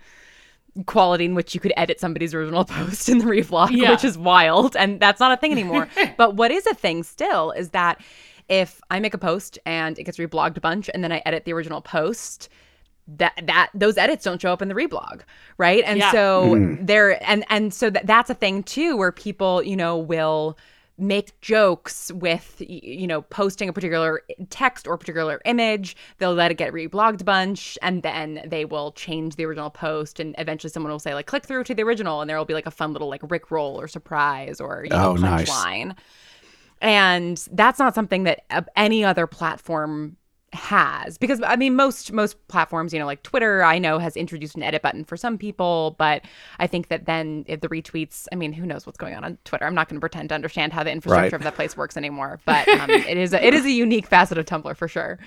[0.86, 3.92] quality in which you could edit somebody's original post in the reblog, yeah.
[3.92, 4.76] which is wild.
[4.76, 5.88] And that's not a thing anymore.
[6.18, 8.02] but what is a thing still is that
[8.48, 11.46] if I make a post and it gets reblogged a bunch and then I edit
[11.46, 12.50] the original post,
[13.18, 15.22] that that those edits don't show up in the reblog
[15.58, 16.12] right and yeah.
[16.12, 16.86] so mm.
[16.86, 20.56] there and and so that that's a thing too where people you know will
[21.00, 26.56] make jokes with you know posting a particular text or particular image they'll let it
[26.56, 30.92] get reblogged a bunch and then they will change the original post and eventually someone
[30.92, 32.92] will say like click through to the original and there will be like a fun
[32.94, 35.50] little like rick roll or surprise or you know Oh, nice.
[35.50, 35.96] punchline
[36.82, 40.18] and that's not something that uh, any other platform
[40.54, 44.56] has because i mean most most platforms you know like twitter i know has introduced
[44.56, 46.24] an edit button for some people but
[46.58, 49.38] i think that then if the retweets i mean who knows what's going on on
[49.46, 49.66] twitter?
[49.66, 51.34] I'm not going to pretend to understand how the infrastructure Right.
[51.34, 54.38] of that place works anymore but um, it is a, it is a unique facet
[54.38, 55.20] of tumblr for sure.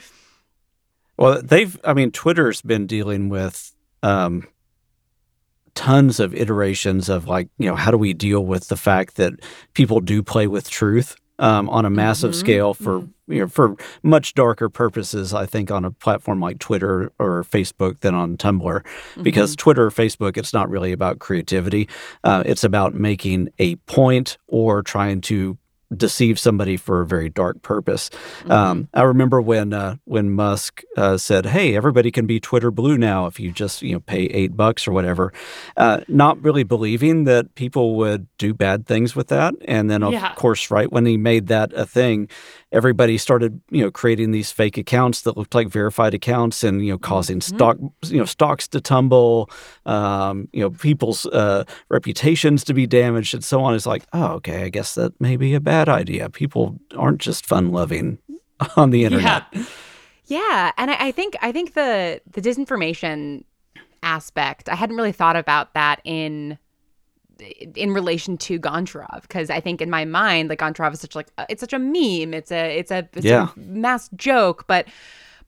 [1.19, 4.49] Well, they've, I mean, Twitter's been dealing with um,
[5.75, 9.35] tons of iterations of like, you know, how do we deal with the fact that
[9.75, 12.35] people do play with truth um, on a massive Mhm.
[12.37, 17.13] scale for, you know, for much darker purposes, I think, on a platform like Twitter
[17.19, 18.81] or Facebook than on Tumblr.
[19.23, 21.89] Because Twitter, or Facebook, it's not really about creativity.
[22.25, 25.59] Uh, it's about making a point or trying to
[25.97, 28.11] deceive somebody for a very dark purpose.
[28.49, 32.97] Um, I remember when uh, when Musk uh, said, "Hey, everybody can be Twitter blue
[32.99, 35.33] now if you just you know pay eight bucks or whatever,"
[35.77, 39.55] uh, not really believing that people would do bad things with that.
[39.67, 40.35] And then, of Yeah.
[40.35, 42.29] course, right when he made that a thing,
[42.73, 46.93] everybody started you know creating these fake accounts that looked like verified accounts and you
[46.93, 49.51] know causing stock you know stocks to tumble,
[49.87, 53.75] um, you know people's uh, reputations to be damaged and so on.
[53.75, 56.29] It's like, oh, okay, I guess that may be a bad idea.
[56.31, 58.19] People aren't just fun loving
[58.77, 59.45] on the internet.
[59.53, 59.65] Yeah.
[60.25, 63.45] Yeah, and I, I think I think the the disinformation
[64.03, 66.59] aspect, I hadn't really thought about that in
[67.77, 71.29] in relation to Goncharov because I think in my mind, like Goncharov is such like
[71.49, 72.35] it's such a meme.
[72.35, 73.49] It's a it's a, it's Yeah.
[73.57, 74.87] a mass joke, but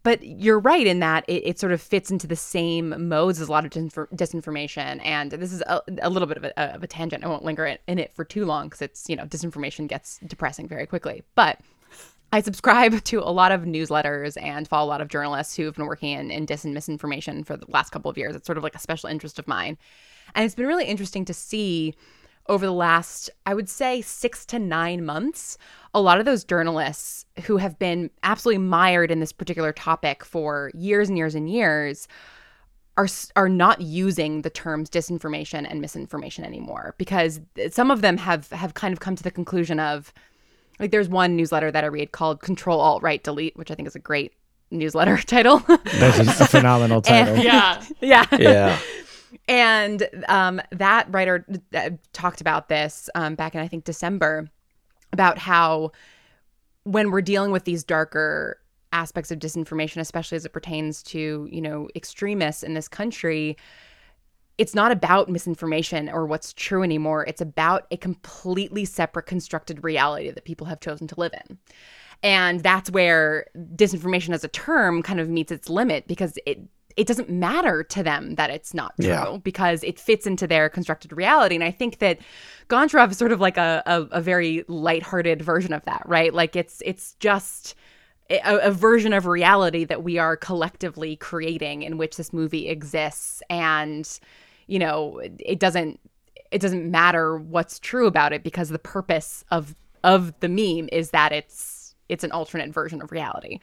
[0.02, 3.48] but you're right in that it, it sort of fits into the same modes as
[3.48, 5.00] a lot of disinformation.
[5.02, 7.24] And this is a, a little bit of a, of a tangent.
[7.24, 10.18] I won't linger in, in it for too long because it's you know disinformation gets
[10.26, 11.58] depressing very quickly, but.
[12.34, 15.76] I subscribe to a lot of newsletters and follow a lot of journalists who have
[15.76, 18.34] been working in, in dis and misinformation for the last couple of years.
[18.34, 19.78] It's sort of like a special interest of mine.
[20.34, 21.94] And it's been really interesting to see
[22.48, 25.58] over the last, I would say, six to nine months,
[25.94, 30.72] a lot of those journalists who have been absolutely mired in this particular topic for
[30.74, 32.08] years and years and years
[32.96, 38.50] are are not using the terms disinformation and misinformation anymore because some of them have
[38.50, 40.12] have kind of come to the conclusion of
[40.78, 43.88] like there's one newsletter that I read called Control Alt Right Delete, which I think
[43.88, 44.32] is a great
[44.70, 45.58] newsletter title.
[45.58, 47.36] That's a, a phenomenal title.
[47.38, 47.82] Yeah.
[48.00, 48.24] yeah.
[48.32, 48.78] Yeah.
[49.48, 54.48] And um, that writer uh, talked about this um, back in, I think, December
[55.12, 55.92] about how
[56.84, 58.58] when we're dealing with these darker
[58.92, 63.56] aspects of disinformation, especially as it pertains to, you know, extremists in this country,
[64.58, 67.24] it's not about misinformation or what's true anymore.
[67.26, 71.58] It's about a completely separate constructed reality that people have chosen to live in.
[72.22, 76.60] And that's where disinformation as a term kind of meets its limit because it
[76.96, 79.38] it doesn't matter to them that it's not true Yeah.
[79.42, 81.56] because it fits into their constructed reality.
[81.56, 82.20] And I think that
[82.68, 86.32] Goncharov is sort of like a, a, a very lighthearted version of that, right?
[86.32, 87.74] Like it's it's just
[88.30, 93.42] a, a version of reality that we are collectively creating in which this movie exists
[93.50, 94.20] and
[94.66, 96.00] you know it doesn't
[96.50, 101.10] it doesn't matter what's true about it because the purpose of of the meme is
[101.10, 103.58] that it's it's an alternate version of reality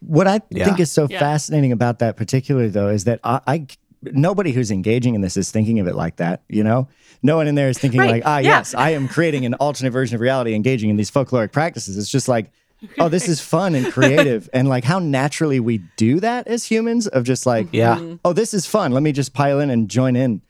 [0.00, 0.64] What I Yeah.
[0.66, 1.18] think is so Yeah.
[1.18, 3.66] fascinating about that particular though is that I, I
[4.02, 6.42] nobody who's engaging in this is thinking of it like that.
[6.48, 6.88] You know,
[7.22, 8.10] no one in there is thinking Right.
[8.10, 8.58] like, ah, Yeah.
[8.58, 11.96] yes, I am creating an alternate version of reality, engaging in these folkloric practices.
[11.98, 12.50] It's just like,
[12.98, 17.06] oh, this is fun and creative, and like how naturally we do that as humans
[17.06, 18.16] of just like, Yeah.
[18.24, 18.92] oh, this is fun.
[18.92, 20.42] Let me just pile in and join in.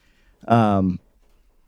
[0.47, 0.99] Um,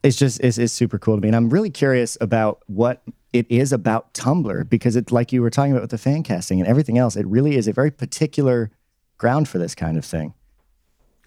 [0.04, 3.02] it's just it's, it's super cool to me, and I'm really curious about what
[3.34, 6.60] it is about Tumblr because it's like you were talking about with the fan casting
[6.60, 7.16] and everything else.
[7.16, 8.72] It really is a very particular
[9.18, 10.34] ground for this kind of thing.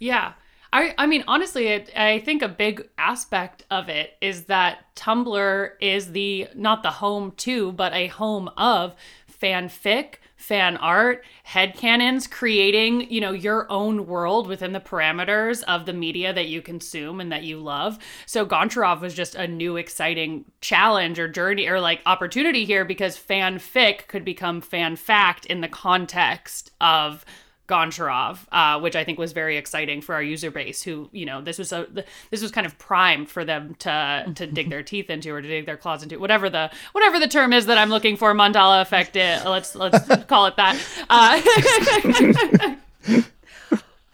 [0.00, 0.32] Yeah.
[0.72, 5.70] I, I mean, honestly, it, I think a big aspect of it is that Tumblr
[5.80, 8.94] is the, not the home to, but a home of
[9.42, 15.92] fanfic, fan art, headcanons, creating, you know, your own world within the parameters of the
[15.92, 17.98] media that you consume and that you love.
[18.26, 23.16] So Goncharov was just a new exciting challenge or journey or like opportunity here because
[23.16, 27.24] fanfic could become fan fact in the context of
[27.72, 30.82] Goncharov, uh, which I think was very exciting for our user base.
[30.82, 31.86] Who, you know, this was a
[32.30, 35.48] this was kind of primed for them to to dig their teeth into or to
[35.48, 38.34] dig their claws into, whatever the whatever the term is that I'm looking for.
[38.34, 39.16] Mandela effect.
[39.16, 40.78] It, let's let's call it that.
[41.08, 42.74] Uh,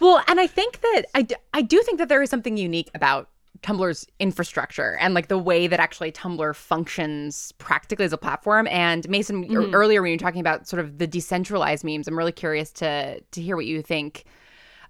[0.00, 3.28] Well, and I think that I, I do think that there is something unique about
[3.62, 8.66] Tumblr's infrastructure and like the way that actually Tumblr functions practically as a platform.
[8.68, 9.74] And Mason, mm-hmm.
[9.74, 13.20] earlier when you were talking about sort of the decentralized memes, I'm really curious to
[13.20, 14.24] to hear what you think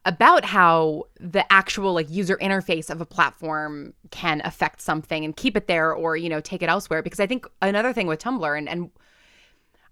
[0.04, 5.56] about how the actual like user interface of a platform can affect something and keep
[5.56, 8.56] it there or you know take it elsewhere because i think another thing with tumblr
[8.56, 8.90] and and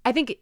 [0.05, 0.39] i think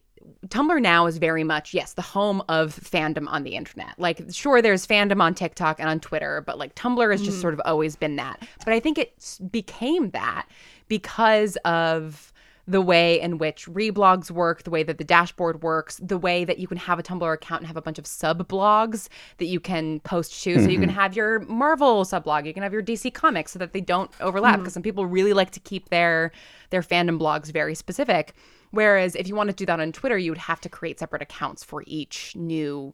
[0.49, 4.63] tumblr now is very much yes the home of fandom on the internet like sure
[4.63, 7.43] there's fandom on tiktok and on twitter but like tumblr has just mm.
[7.43, 10.47] sort of always been that but i think it became that
[10.89, 12.33] because of
[12.67, 16.59] the way in which reblogs work, the way that the dashboard works, the way that
[16.59, 19.09] you can have a Tumblr account and have a bunch of sub blogs
[19.39, 20.55] that you can post to.
[20.55, 20.65] Mm-hmm.
[20.65, 23.59] So you can have your Marvel sub blog, you can have your DC comics so
[23.59, 24.75] that they don't overlap because mm-hmm.
[24.75, 26.33] some people really like to keep their
[26.71, 28.35] their fandom blogs very specific.
[28.75, 31.23] Whereas if you want to do that on Twitter, you would have to create separate
[31.23, 32.93] accounts for each new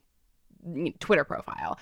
[1.01, 1.79] Twitter profile.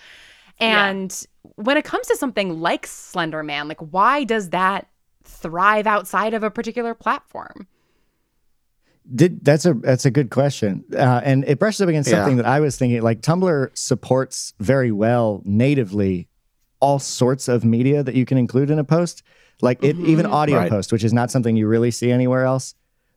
[0.60, 1.10] And
[1.44, 1.50] yeah.
[1.56, 4.88] when it comes to something like Slender Man, like why does that
[5.24, 7.66] thrive outside of a particular platform?
[9.14, 12.44] Did that's a that's a good question, uh, and it brushes up against something that
[12.44, 13.00] I was thinking.
[13.00, 16.28] Like Tumblr supports very well natively
[16.80, 19.22] all sorts of media that you can include in a post,
[19.62, 20.10] like it, mm-hmm.
[20.10, 20.70] even audio right.
[20.70, 22.74] post, which is not something you really see anywhere else.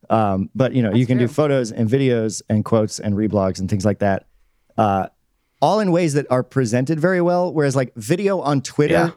[0.09, 1.27] Um, but you know, that's you can true.
[1.27, 4.27] do photos and videos and quotes and reblogs and things like that,
[4.77, 5.07] uh,
[5.61, 7.53] all in ways that are presented very well.
[7.53, 8.93] Whereas like video on Twitter.
[8.93, 9.11] Yeah.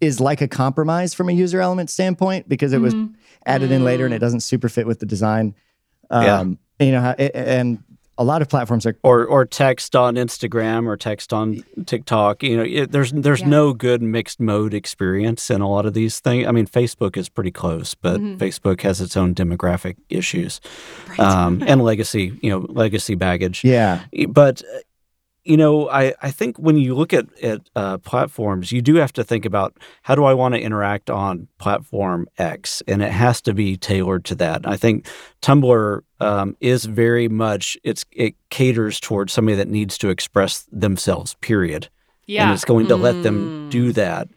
[0.00, 2.84] Is like a compromise from a user element standpoint because it mm-hmm.
[2.84, 3.74] was added mm.
[3.74, 4.20] in later and it mm.
[4.20, 5.54] doesn't super fit with the design.
[6.08, 6.86] Um, yeah.
[6.86, 7.84] You know, and
[8.20, 12.42] a lot of platforms are or or text on Instagram or text on TikTok.
[12.42, 13.48] You know, it, there's there's yeah.
[13.48, 16.46] no good mixed mode experience in a lot of these things.
[16.46, 18.36] I mean, Facebook is pretty close, but mm-hmm.
[18.36, 20.60] Facebook has its own demographic issues
[21.08, 21.18] right.
[21.18, 22.38] um, and legacy.
[22.42, 23.64] You know, legacy baggage.
[23.64, 24.62] Yeah, but
[25.50, 29.12] you know, I, I think when you look at, at uh, platforms, you do have
[29.14, 32.84] to think about how do I want to interact on platform X?
[32.86, 34.60] And it has to be tailored to that.
[34.64, 35.08] I think
[35.42, 41.34] Tumblr um, is very much, it's it caters towards somebody that needs to express themselves,
[41.40, 41.88] period.
[42.26, 42.44] Yeah.
[42.44, 43.00] And it's going to mm.
[43.00, 43.94] let them do mm.
[43.94, 44.28] that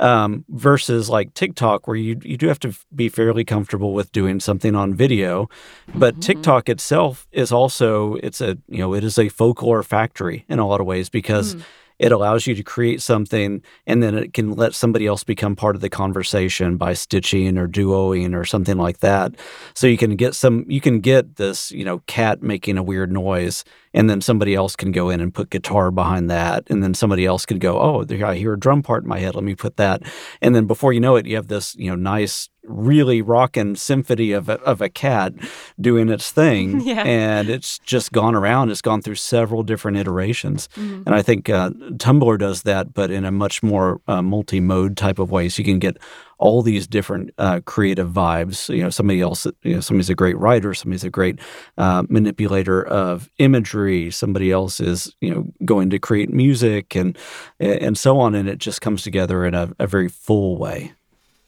[0.00, 4.40] um, versus like TikTok, where you you do have to be fairly comfortable with doing
[4.40, 5.48] something on video.
[5.94, 6.20] But mm-hmm.
[6.20, 10.66] TikTok itself is also it's a you know it is a folklore factory in a
[10.66, 11.54] lot of ways because.
[11.54, 11.62] Mm
[11.98, 15.74] it allows you to create something and then it can let somebody else become part
[15.74, 19.34] of the conversation by stitching or duoing or something like that.
[19.74, 23.12] So you can get some you can get this you know cat making a weird
[23.12, 26.94] noise and then somebody else can go in and put guitar behind that and then
[26.94, 29.54] somebody else could go oh i hear a drum part in my head let me
[29.54, 30.02] put that.
[30.40, 34.32] And then before you know it you have this you know nice really rocking symphony
[34.32, 35.32] of a, of a cat
[35.80, 36.80] doing its thing.
[36.88, 37.02] Yeah.
[37.02, 38.70] and it's just gone around.
[38.70, 40.68] It's gone through several different iterations.
[40.68, 41.02] Mm-hmm.
[41.06, 45.18] and i think uh, tumblr does that but in a much more uh, multi-mode type
[45.18, 45.48] of way.
[45.48, 45.98] So you can get
[46.38, 48.72] all these different uh, creative vibes.
[48.74, 51.40] You know somebody else you know somebody's a great writer somebody's a great
[51.76, 54.10] uh, manipulator of imagery.
[54.10, 57.18] Somebody else is you know going to create music and
[57.60, 58.34] and so on.
[58.34, 60.92] And it just comes together in a, a very full way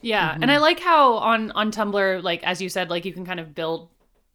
[0.00, 0.42] yeah, mm-hmm.
[0.42, 3.40] and I like how on on Tumblr, like as you said, like you can kind
[3.40, 3.88] of build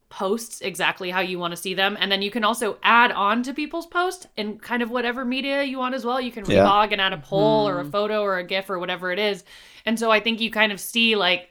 [0.10, 3.44] posts exactly how you want to see them, and then you can also add on
[3.44, 6.22] to people's posts in kind of whatever media you want as well.
[6.22, 6.84] You can yeah.
[6.84, 7.78] and add a poll mm-hmm.
[7.78, 9.44] or a photo or a GIF or whatever it is,
[9.86, 11.50] and so I think you kind of see like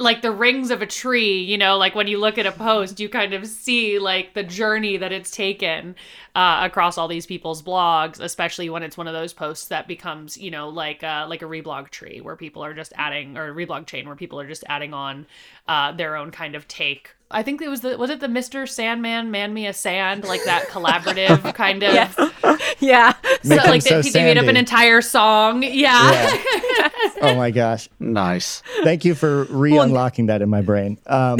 [0.00, 2.98] like the rings of a tree, you know, like when you look at a post,
[2.98, 5.94] you kind of see like the journey that it's taken
[6.34, 10.38] uh, across all these people's blogs, especially when it's one of those posts that becomes,
[10.38, 13.54] you know, like uh, like a reblog tree where people are just adding or a
[13.54, 15.26] reblog chain where people are just adding on
[15.68, 17.14] uh, their own kind of take.
[17.32, 18.68] I think it was the was it the Mr.
[18.68, 21.94] Sandman Man Me a Sand like that collaborative kind of
[22.80, 23.14] yeah.
[23.42, 25.62] So, like so he made up an entire song.
[25.62, 26.10] Yeah.
[26.10, 26.88] yeah.
[27.22, 27.88] oh my gosh.
[28.00, 28.62] Nice.
[28.82, 30.98] Thank you for re-unlocking that in my brain.
[31.06, 31.38] Um,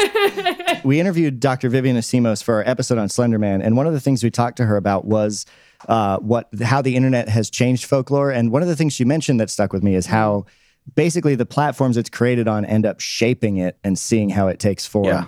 [0.84, 1.68] we interviewed Dr.
[1.68, 4.66] Vivian Asimos for our episode on Slenderman, and one of the things we talked to
[4.66, 5.46] her about was
[5.88, 8.30] uh, what how the internet has changed folklore.
[8.30, 10.46] And one of the things she mentioned that stuck with me is how
[10.94, 14.86] basically the platforms it's created on end up shaping it and seeing how it takes
[14.86, 15.06] form.
[15.06, 15.26] Yeah.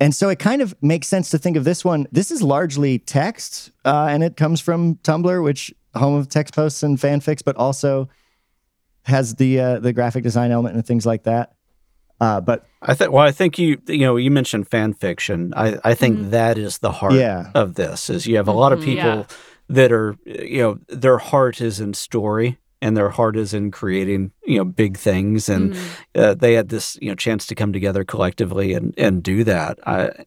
[0.00, 2.06] And so it kind of makes sense to think of this one.
[2.10, 6.82] This is largely text, uh, and it comes from Tumblr, which home of text posts
[6.82, 8.08] and fanfics, but also
[9.04, 11.54] has the uh, the graphic design element and things like that.
[12.18, 15.52] Uh, but I think well, I think you you know you mentioned fan fiction.
[15.54, 16.30] I I think mm-hmm.
[16.30, 17.50] that is the heart yeah.
[17.54, 18.08] of this.
[18.08, 19.24] Is you have a lot of mm-hmm, people yeah.
[19.68, 24.32] that are you know their heart is in story and their heart is in creating
[24.44, 26.20] you know big things and mm-hmm.
[26.20, 29.78] uh, they had this you know chance to come together collectively and and do that
[29.86, 30.24] I,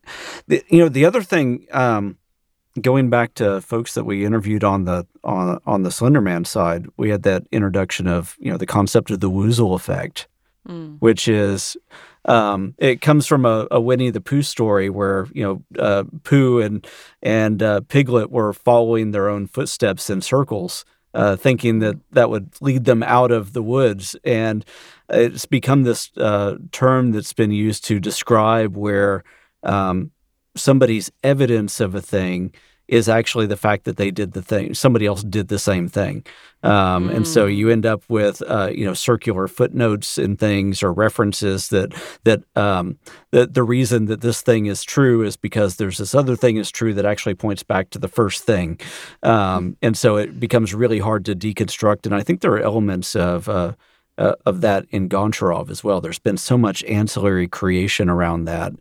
[0.48, 2.18] the, you know the other thing um,
[2.82, 7.10] going back to folks that we interviewed on the on on the Slenderman side, we
[7.10, 10.28] had that introduction of you know the concept of the Woozle effect,
[10.68, 10.98] mm.
[11.00, 11.78] which is
[12.26, 16.62] um, it comes from a, a, Winnie the Pooh story where you know uh, Pooh
[16.62, 16.86] and
[17.22, 22.50] and uh, Piglet were following their own footsteps in circles, uh, thinking that that would
[22.62, 24.66] lead them out of the woods, and
[25.10, 29.24] it's become this uh, term that's been used to describe where
[29.64, 30.12] um,
[30.56, 32.54] somebody's evidence of a thing
[32.94, 34.76] is actually the fact that they did the thing.
[34.76, 36.24] Somebody else did the same thing,
[36.62, 37.16] um, mm.
[37.16, 41.70] and so you end up with uh, you know circular footnotes and things or references
[41.70, 41.92] that
[42.24, 43.00] that um,
[43.32, 46.70] that the reason that this thing is true is because there's this other thing is
[46.70, 48.80] true that actually points back to the first thing,
[49.24, 52.06] um, and so it becomes really hard to deconstruct.
[52.06, 53.74] And I think there are elements of uh,
[54.20, 56.00] uh, of that in Goncharov as well.
[56.00, 58.74] There's been so much ancillary creation around that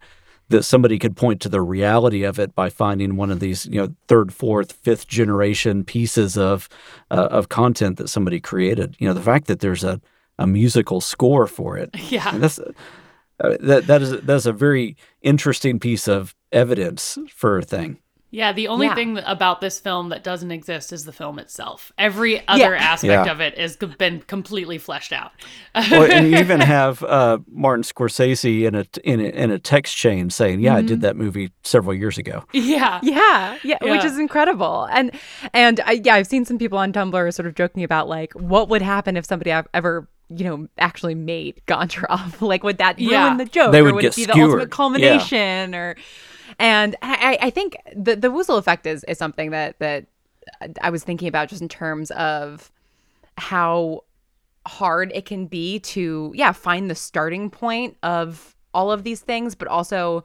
[0.52, 3.80] that somebody could point to the reality of it by finding one of these, you
[3.80, 6.68] know, third, fourth, fifth generation pieces of
[7.10, 8.96] uh, of content that somebody created.
[8.98, 10.00] You know, the fact that there's a,
[10.38, 11.90] a musical score for it.
[12.10, 17.58] Yeah, that's uh, that that is that is a very interesting piece of evidence for
[17.58, 17.98] a thing.
[18.32, 18.94] Yeah, the only yeah.
[18.94, 21.92] thing about this film that doesn't exist is the film itself.
[21.98, 22.82] Every other yeah.
[22.82, 23.30] aspect yeah.
[23.30, 25.32] of it has been completely fleshed out.
[25.74, 29.94] well, and you even have uh, Martin Scorsese in a, in a in a text
[29.98, 30.78] chain saying, "Yeah, mm-hmm.
[30.78, 31.00] I did mm-hmm.
[31.02, 34.88] that movie several years ago." Yeah, yeah, yeah, which is incredible.
[34.90, 35.12] And
[35.52, 38.70] and I, yeah, I've seen some people on Tumblr sort of joking about like what
[38.70, 42.40] would happen if somebody ever you know, actually made Goncharov.
[42.46, 43.24] like, would that yeah.
[43.24, 43.72] ruin the joke?
[43.72, 44.38] They would or would get it be skewered.
[44.38, 45.74] the ultimate culmination?
[45.74, 45.96] Or
[46.58, 50.06] and I, I think the the Woozle effect is is something that that
[50.80, 52.70] I was thinking about just in terms of
[53.38, 54.04] how
[54.66, 59.54] hard it can be to yeah find the starting point of all of these things,
[59.54, 60.24] but also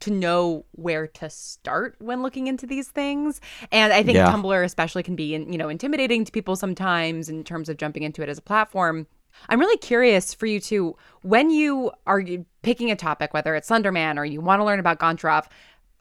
[0.00, 3.40] to know where to start when looking into these things.
[3.72, 4.30] And I think yeah.
[4.30, 8.22] Tumblr especially can be you know intimidating to people sometimes in terms of jumping into
[8.22, 9.06] it as a platform.
[9.48, 12.22] I'm really curious for you to when you are
[12.62, 15.46] picking a topic, whether it's Slenderman or you want to learn about Goncharov,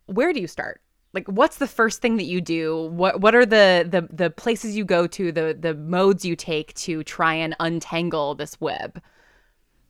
[0.06, 0.82] where do you start?
[1.14, 2.88] Like, what's the first thing that you do?
[2.88, 5.32] What What are the the the places you go to?
[5.32, 9.02] The the modes you take to try and untangle this web?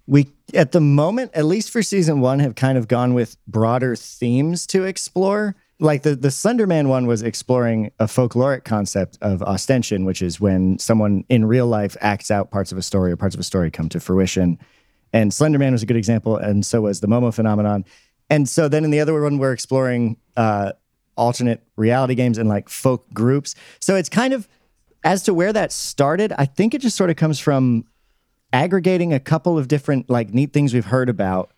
[0.06, 3.96] We at the moment, at least for season one, have kind of gone with broader
[3.96, 10.05] themes to explore like the the Slenderman one was exploring a folkloric concept of ostension,
[10.05, 13.36] which is when someone in real life acts out parts of a story or parts
[13.36, 14.57] of a story come to fruition.
[15.11, 17.86] And Slenderman was a good example, and so was the Momo phenomenon.
[18.29, 20.71] And so then in the other one, we're exploring uh,
[21.17, 23.53] alternate reality games and like folk groups.
[23.79, 24.47] So it's kind of
[25.03, 26.34] as to where that started.
[26.38, 27.86] I think it just sort of comes from
[28.53, 31.51] aggregating a couple of different like neat things we've heard about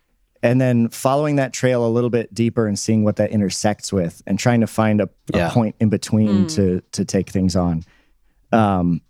[0.46, 4.22] and then following that trail a little bit deeper and seeing what that intersects with
[4.26, 5.48] and trying to find a, yeah.
[5.48, 6.54] a point in between mm.
[6.54, 7.84] to to take things on
[8.52, 9.00] um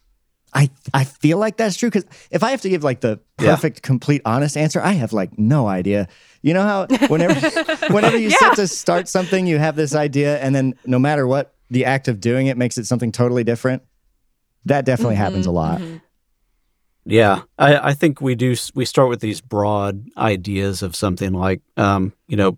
[0.54, 3.78] i i feel like that's true because if i have to give like the perfect
[3.78, 3.86] yeah.
[3.86, 6.08] complete honest answer i have like no idea
[6.42, 7.34] you know how whenever
[7.92, 8.36] whenever you yeah.
[8.38, 12.08] set to start something you have this idea and then no matter what the act
[12.08, 13.82] of doing it makes it something totally different
[14.64, 15.96] that definitely mm-hmm, happens a lot mm-hmm.
[17.08, 18.56] Yeah, I, I think we do.
[18.74, 22.56] We start with these broad ideas of something like, um, you know,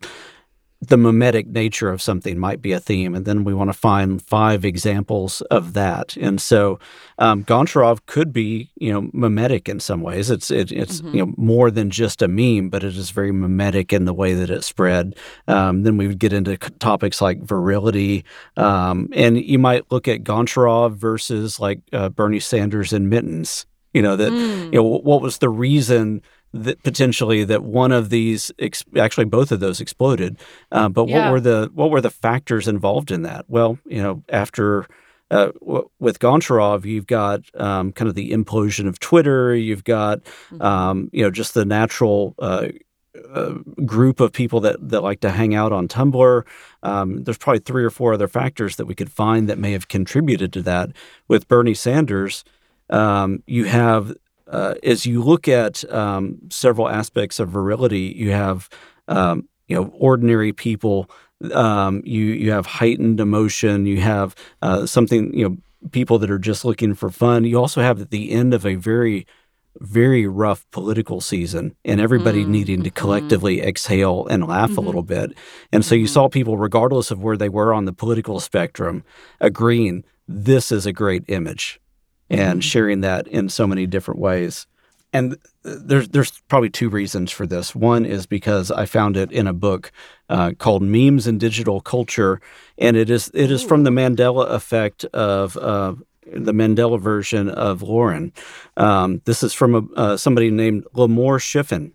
[0.80, 4.22] the mimetic nature of something might be a theme, and then we want to find
[4.22, 6.16] five examples of that.
[6.16, 6.78] And so,
[7.18, 10.30] um, Goncharov could be, you know, mimetic in some ways.
[10.30, 11.14] It's it, it's mm-hmm.
[11.14, 14.32] you know more than just a meme, but it is very mimetic in the way
[14.32, 15.14] that it spread.
[15.46, 18.24] Um, then we would get into topics like virality,
[18.56, 23.66] um, and you might look at Goncharov versus like uh, Bernie Sanders and Mittens.
[23.92, 24.64] You know that mm.
[24.66, 26.22] you know what was the reason
[26.52, 30.38] that potentially that one of these ex- actually both of those exploded.
[30.72, 31.24] Uh, but yeah.
[31.24, 33.44] what were the what were the factors involved in that?
[33.48, 34.86] Well, you know, after
[35.30, 39.54] uh, w- with Goncharov, you've got um, kind of the implosion of Twitter.
[39.54, 40.62] You've got mm-hmm.
[40.62, 42.34] um, you know just the natural.
[42.38, 42.68] Uh,
[43.34, 46.46] uh, group of people that, that like to hang out on Tumblr.
[46.84, 49.88] Um, there's probably three or four other factors that we could find that may have
[49.88, 50.90] contributed to that.
[51.26, 52.44] With Bernie Sanders,
[52.90, 54.12] um, you have,
[54.46, 58.68] uh, as you look at um, several aspects of virality, you have,
[59.08, 61.10] um, you know, ordinary people.
[61.52, 63.86] Um, you you have heightened emotion.
[63.86, 65.56] You have uh, something, you know,
[65.92, 67.44] people that are just looking for fun.
[67.44, 69.26] You also have at the end of a very
[69.80, 72.96] very rough political season and everybody mm, needing to mm-hmm.
[72.96, 73.68] collectively mm-hmm.
[73.68, 74.78] exhale and laugh mm-hmm.
[74.78, 75.32] a little bit.
[75.72, 76.12] And so you mm-hmm.
[76.12, 79.04] saw people, regardless of where they were on the political spectrum,
[79.40, 81.80] agreeing this is a great image
[82.30, 82.60] and mm-hmm.
[82.60, 84.66] sharing that in so many different ways.
[85.12, 87.74] and there's there's probably two reasons for this.
[87.74, 89.92] One is because I found it in a book
[90.28, 92.40] uh, called "Memes and Digital Culture,"
[92.76, 95.94] and it is it is from the Mandela effect of uh,
[96.26, 98.32] the Mandela version of Lauren.
[98.76, 101.92] Um, this is from a, uh, somebody named Limor Shifman.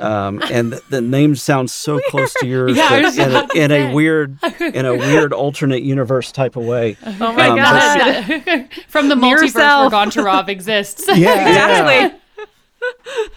[0.00, 3.70] Um, and the, the name sounds so close to yours, Yeah, but in, a, in
[3.90, 6.96] a weird, in a weird alternate universe type of way.
[7.04, 8.68] Oh my Um, god.
[8.88, 9.92] From the multiverse self.
[9.92, 11.06] where Goncharov exists.
[11.08, 11.30] Yeah.
[11.50, 12.18] Exactly.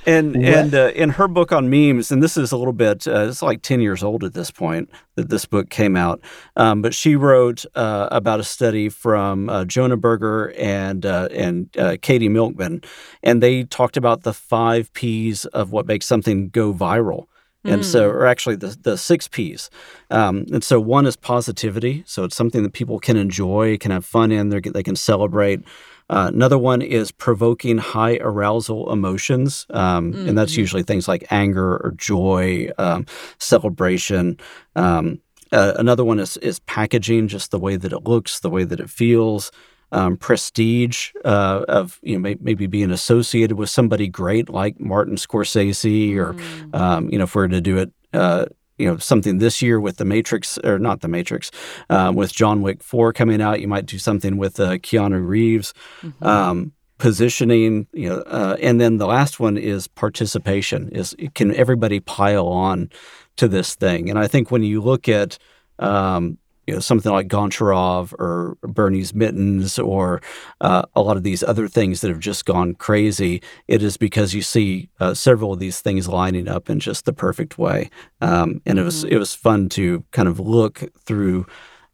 [0.06, 3.28] And and uh, in her book on memes, and this is a little bit, uh,
[3.30, 6.22] it's like ten years old at this point that this book came out.
[6.58, 11.70] Um, but she wrote uh, about a study from uh, Jonah Berger and uh, and
[11.78, 12.82] uh, Katie Milkman,
[13.22, 17.28] and they talked about the five P's of what makes something go viral.
[17.66, 19.70] And so, or actually, the the six P's.
[20.10, 22.04] Um, and so, one is positivity.
[22.06, 24.50] So it's something that people can enjoy, can have fun in.
[24.50, 25.62] They can celebrate.
[26.10, 31.78] Uh, another one is provoking high arousal emotions, um, and that's usually things like anger
[31.78, 33.06] or joy, um,
[33.40, 34.38] celebration.
[34.76, 35.20] Um,
[35.52, 38.80] uh, another one is is packaging, just the way that it looks, the way that
[38.80, 39.52] it feels.
[39.92, 45.18] Um, prestige uh, of you know may, maybe being associated with somebody great like Martin
[45.18, 46.36] Scorsese or
[46.76, 48.46] um, you know if we we're to do it uh,
[48.84, 51.52] you know something this year with the Matrix or not the Matrix
[51.90, 53.62] um, with John Wick four coming out.
[53.62, 55.74] You might do something with uh, Keanu Reeves
[56.22, 62.00] um, positioning you know uh, and then the last one is participation is can everybody
[62.00, 62.90] pile on
[63.38, 64.10] to this thing?
[64.10, 65.38] And I think when you look at
[65.80, 66.38] um,
[66.68, 70.22] you know something like Goncharov or Bernie's Mittens or
[70.62, 74.34] uh, a lot of these other things that have just gone crazy, it is because
[74.34, 77.90] you see uh, several of these things lining up in just the perfect way,
[78.22, 81.46] um, and it was it was fun to kind of look through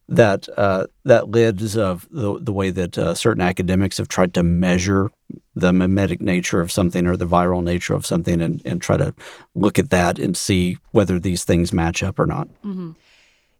[0.08, 4.44] that uh, that lids of the the way that uh, certain academics have tried to
[4.44, 5.12] measure
[5.56, 9.14] the mimetic nature of something or the viral nature of something, and and try to
[9.56, 12.48] look at that and see whether these things match up or not.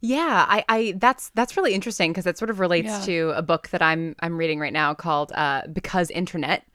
[0.02, 3.06] Yeah, I, I that's that's really interesting because it sort of relates Yeah.
[3.06, 6.66] to a book that I'm I'm reading right now called uh, Because Internet,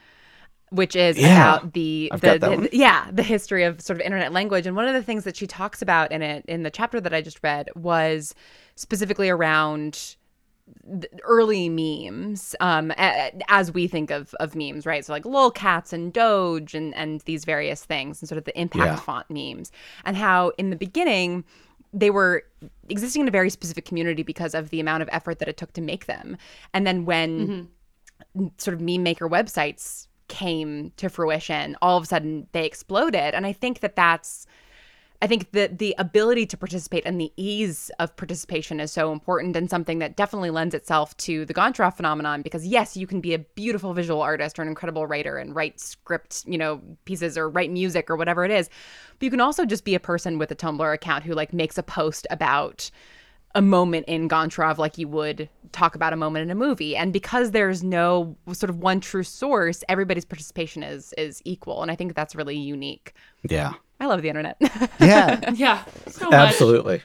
[0.71, 4.33] which is Yeah, about the I've the, the- yeah the history of sort of internet
[4.33, 4.67] language.
[4.67, 7.15] And one of the things that she talks about in it in the chapter that
[7.15, 8.35] I just read was
[8.77, 10.17] specifically around
[11.25, 12.91] early memes um
[13.49, 17.45] as we think of of memes right so like lolcats and doge and and these
[17.45, 18.97] various things and sort of the impact Yeah.
[18.97, 19.71] font memes
[20.07, 21.45] and how in the beginning
[21.95, 22.43] they were
[22.89, 25.73] existing in a very specific community because of the amount of effort that it took
[25.75, 26.37] to make them.
[26.75, 27.71] And then when
[28.37, 28.47] mm-hmm.
[28.59, 33.35] sort of meme maker websites came to fruition all of a sudden they exploded.
[33.35, 34.47] And i think that that's
[35.25, 39.57] I think that the ability to participate and the ease of participation is so important
[39.57, 43.33] and something that definitely lends itself to the Goncharov phenomenon because yes, you can be
[43.33, 47.49] a beautiful visual artist or an incredible writer and write script, you know, pieces or
[47.49, 48.69] write music or whatever it is.
[49.19, 51.79] But you can also just be a person with a Tumblr account who like makes
[51.79, 52.91] a post about
[53.55, 56.97] a moment in Goncharov like you would talk about a moment in a movie.
[56.97, 61.81] And because there's no sort of one true source, everybody's participation is is equal.
[61.81, 63.15] And I think that's really unique.
[63.49, 63.73] Yeah,
[64.05, 64.57] I love the internet.
[65.01, 65.41] Yeah.
[65.55, 66.35] Yeah, so much.
[66.35, 67.01] absolutely.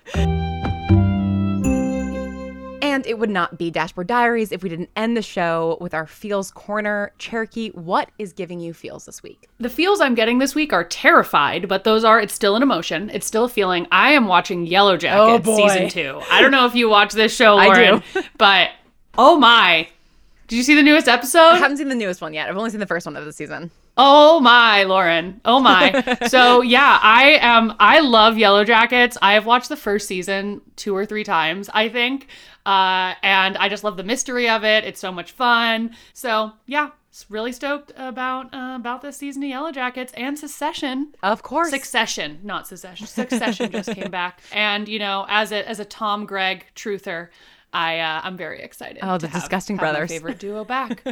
[2.82, 6.08] And it would not be Dashboard Diaries if we didn't end the show with our
[6.08, 7.14] feels corner.
[7.18, 9.48] Cherokee, what is giving you feels this week?
[9.60, 13.10] The feels I'm getting this week are terrified, but those are it's still an emotion.
[13.14, 13.88] It's still a feeling.
[13.92, 15.68] I am watching Yellow Jackets oh, boy.
[15.70, 16.22] season two.
[16.30, 18.04] I don't know if you watch this show, I Lauren,
[18.38, 18.72] but
[19.18, 19.88] oh my.
[20.48, 21.40] Did you see the newest episode?
[21.40, 21.62] I episode?
[21.62, 22.50] haven't seen the newest one yet.
[22.50, 23.72] I've only seen the first one of the season.
[24.02, 25.42] Oh my, Lauren.
[25.44, 26.18] Oh my.
[26.28, 29.18] so yeah, I am I love Yellow Jackets.
[29.22, 32.28] I have watched the first season two or three times, I think.
[32.66, 34.86] Uh, and I just love the mystery of it.
[34.86, 35.96] It's so much fun.
[36.14, 36.92] So yeah,
[37.28, 41.14] really stoked about uh, about this season of Yellow Jackets and Secession.
[41.22, 41.70] Of course.
[41.70, 43.06] Succession, not Secession.
[43.06, 47.28] Succession just came back, and you know, as a as a Tom Greg truther,
[47.74, 49.00] I uh, I'm very excited.
[49.02, 50.10] Oh, to the have- Disgusting have my Brothers.
[50.10, 51.02] favorite duo back.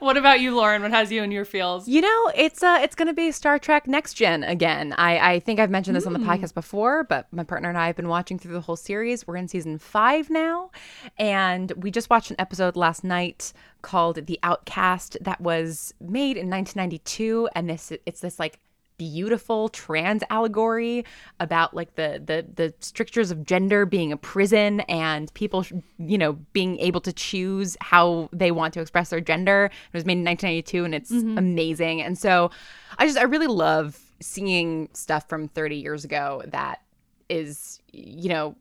[0.00, 0.82] what about you, Lauren?
[0.82, 1.88] What has you in your feels?
[1.88, 4.94] You know, it's uh it's gonna be Star Trek Next Gen again.
[4.98, 7.86] I, I think I've mentioned this on the podcast before, but my partner and I
[7.86, 9.26] have been watching through the whole series.
[9.26, 10.70] We're in season five now,
[11.18, 16.48] and we just watched an episode last night called The Outcast that was made in
[16.50, 18.58] 1992, and this it's this like
[18.96, 21.04] beautiful trans allegory
[21.40, 25.64] about like the the the strictures of gender being a prison and people
[25.98, 29.66] you know being able to choose how they want to express their gender.
[29.66, 31.38] It was made in 1992 and it's mm-hmm.
[31.38, 32.02] amazing.
[32.02, 32.50] And so
[32.98, 36.80] i just i really love seeing stuff from 30 years ago that
[37.28, 38.54] is you know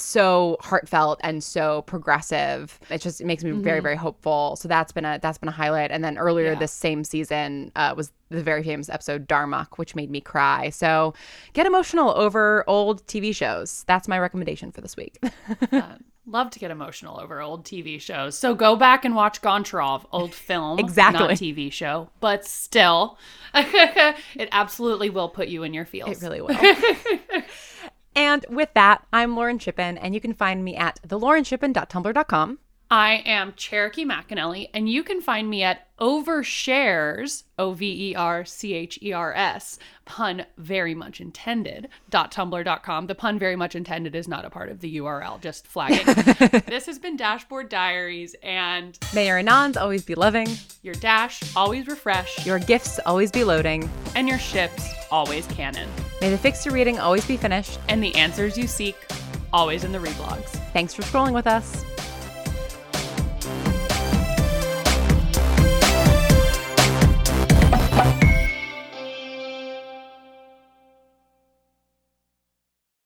[0.00, 2.78] so heartfelt and so progressive.
[2.90, 4.56] It just it makes me very very hopeful.
[4.56, 5.90] So that's been a that's been a highlight.
[5.90, 6.58] And then earlier Yeah.
[6.58, 10.70] this same season uh, was the very famous episode Darmok, which made me cry.
[10.70, 11.14] So
[11.52, 13.84] get emotional over old TV shows.
[13.86, 15.18] That's my recommendation for this week.
[16.26, 18.38] Love to get emotional over old TV shows.
[18.38, 21.18] So go back and watch Goncharov, old film, Exactly.
[21.18, 23.18] not TV show, but still,
[23.54, 26.10] it absolutely will put you in your feels.
[26.10, 26.54] It really will.
[28.14, 32.58] And with that, I'm Lauren Shippen, and you can find me at thelaurenShippen.tumblr.com.
[32.92, 38.44] I am Cherokee McAnelly, and you can find me at Overshares, O V E R
[38.44, 43.06] C H E R S, pun very much intended, dot tumblr.com.
[43.06, 46.04] The pun very much intended is not a part of the URL, just flagging.
[46.66, 50.48] this has been Dashboard Diaries, and May your anons always be loving,
[50.82, 55.88] your dash always refresh, your gifts always be loading, and your ships always canon,
[56.20, 57.78] may the fics you're reading always be finished.
[57.88, 58.96] and the answers you seek
[59.52, 60.48] always in the reblogs.
[60.72, 61.84] Thanks for scrolling with us.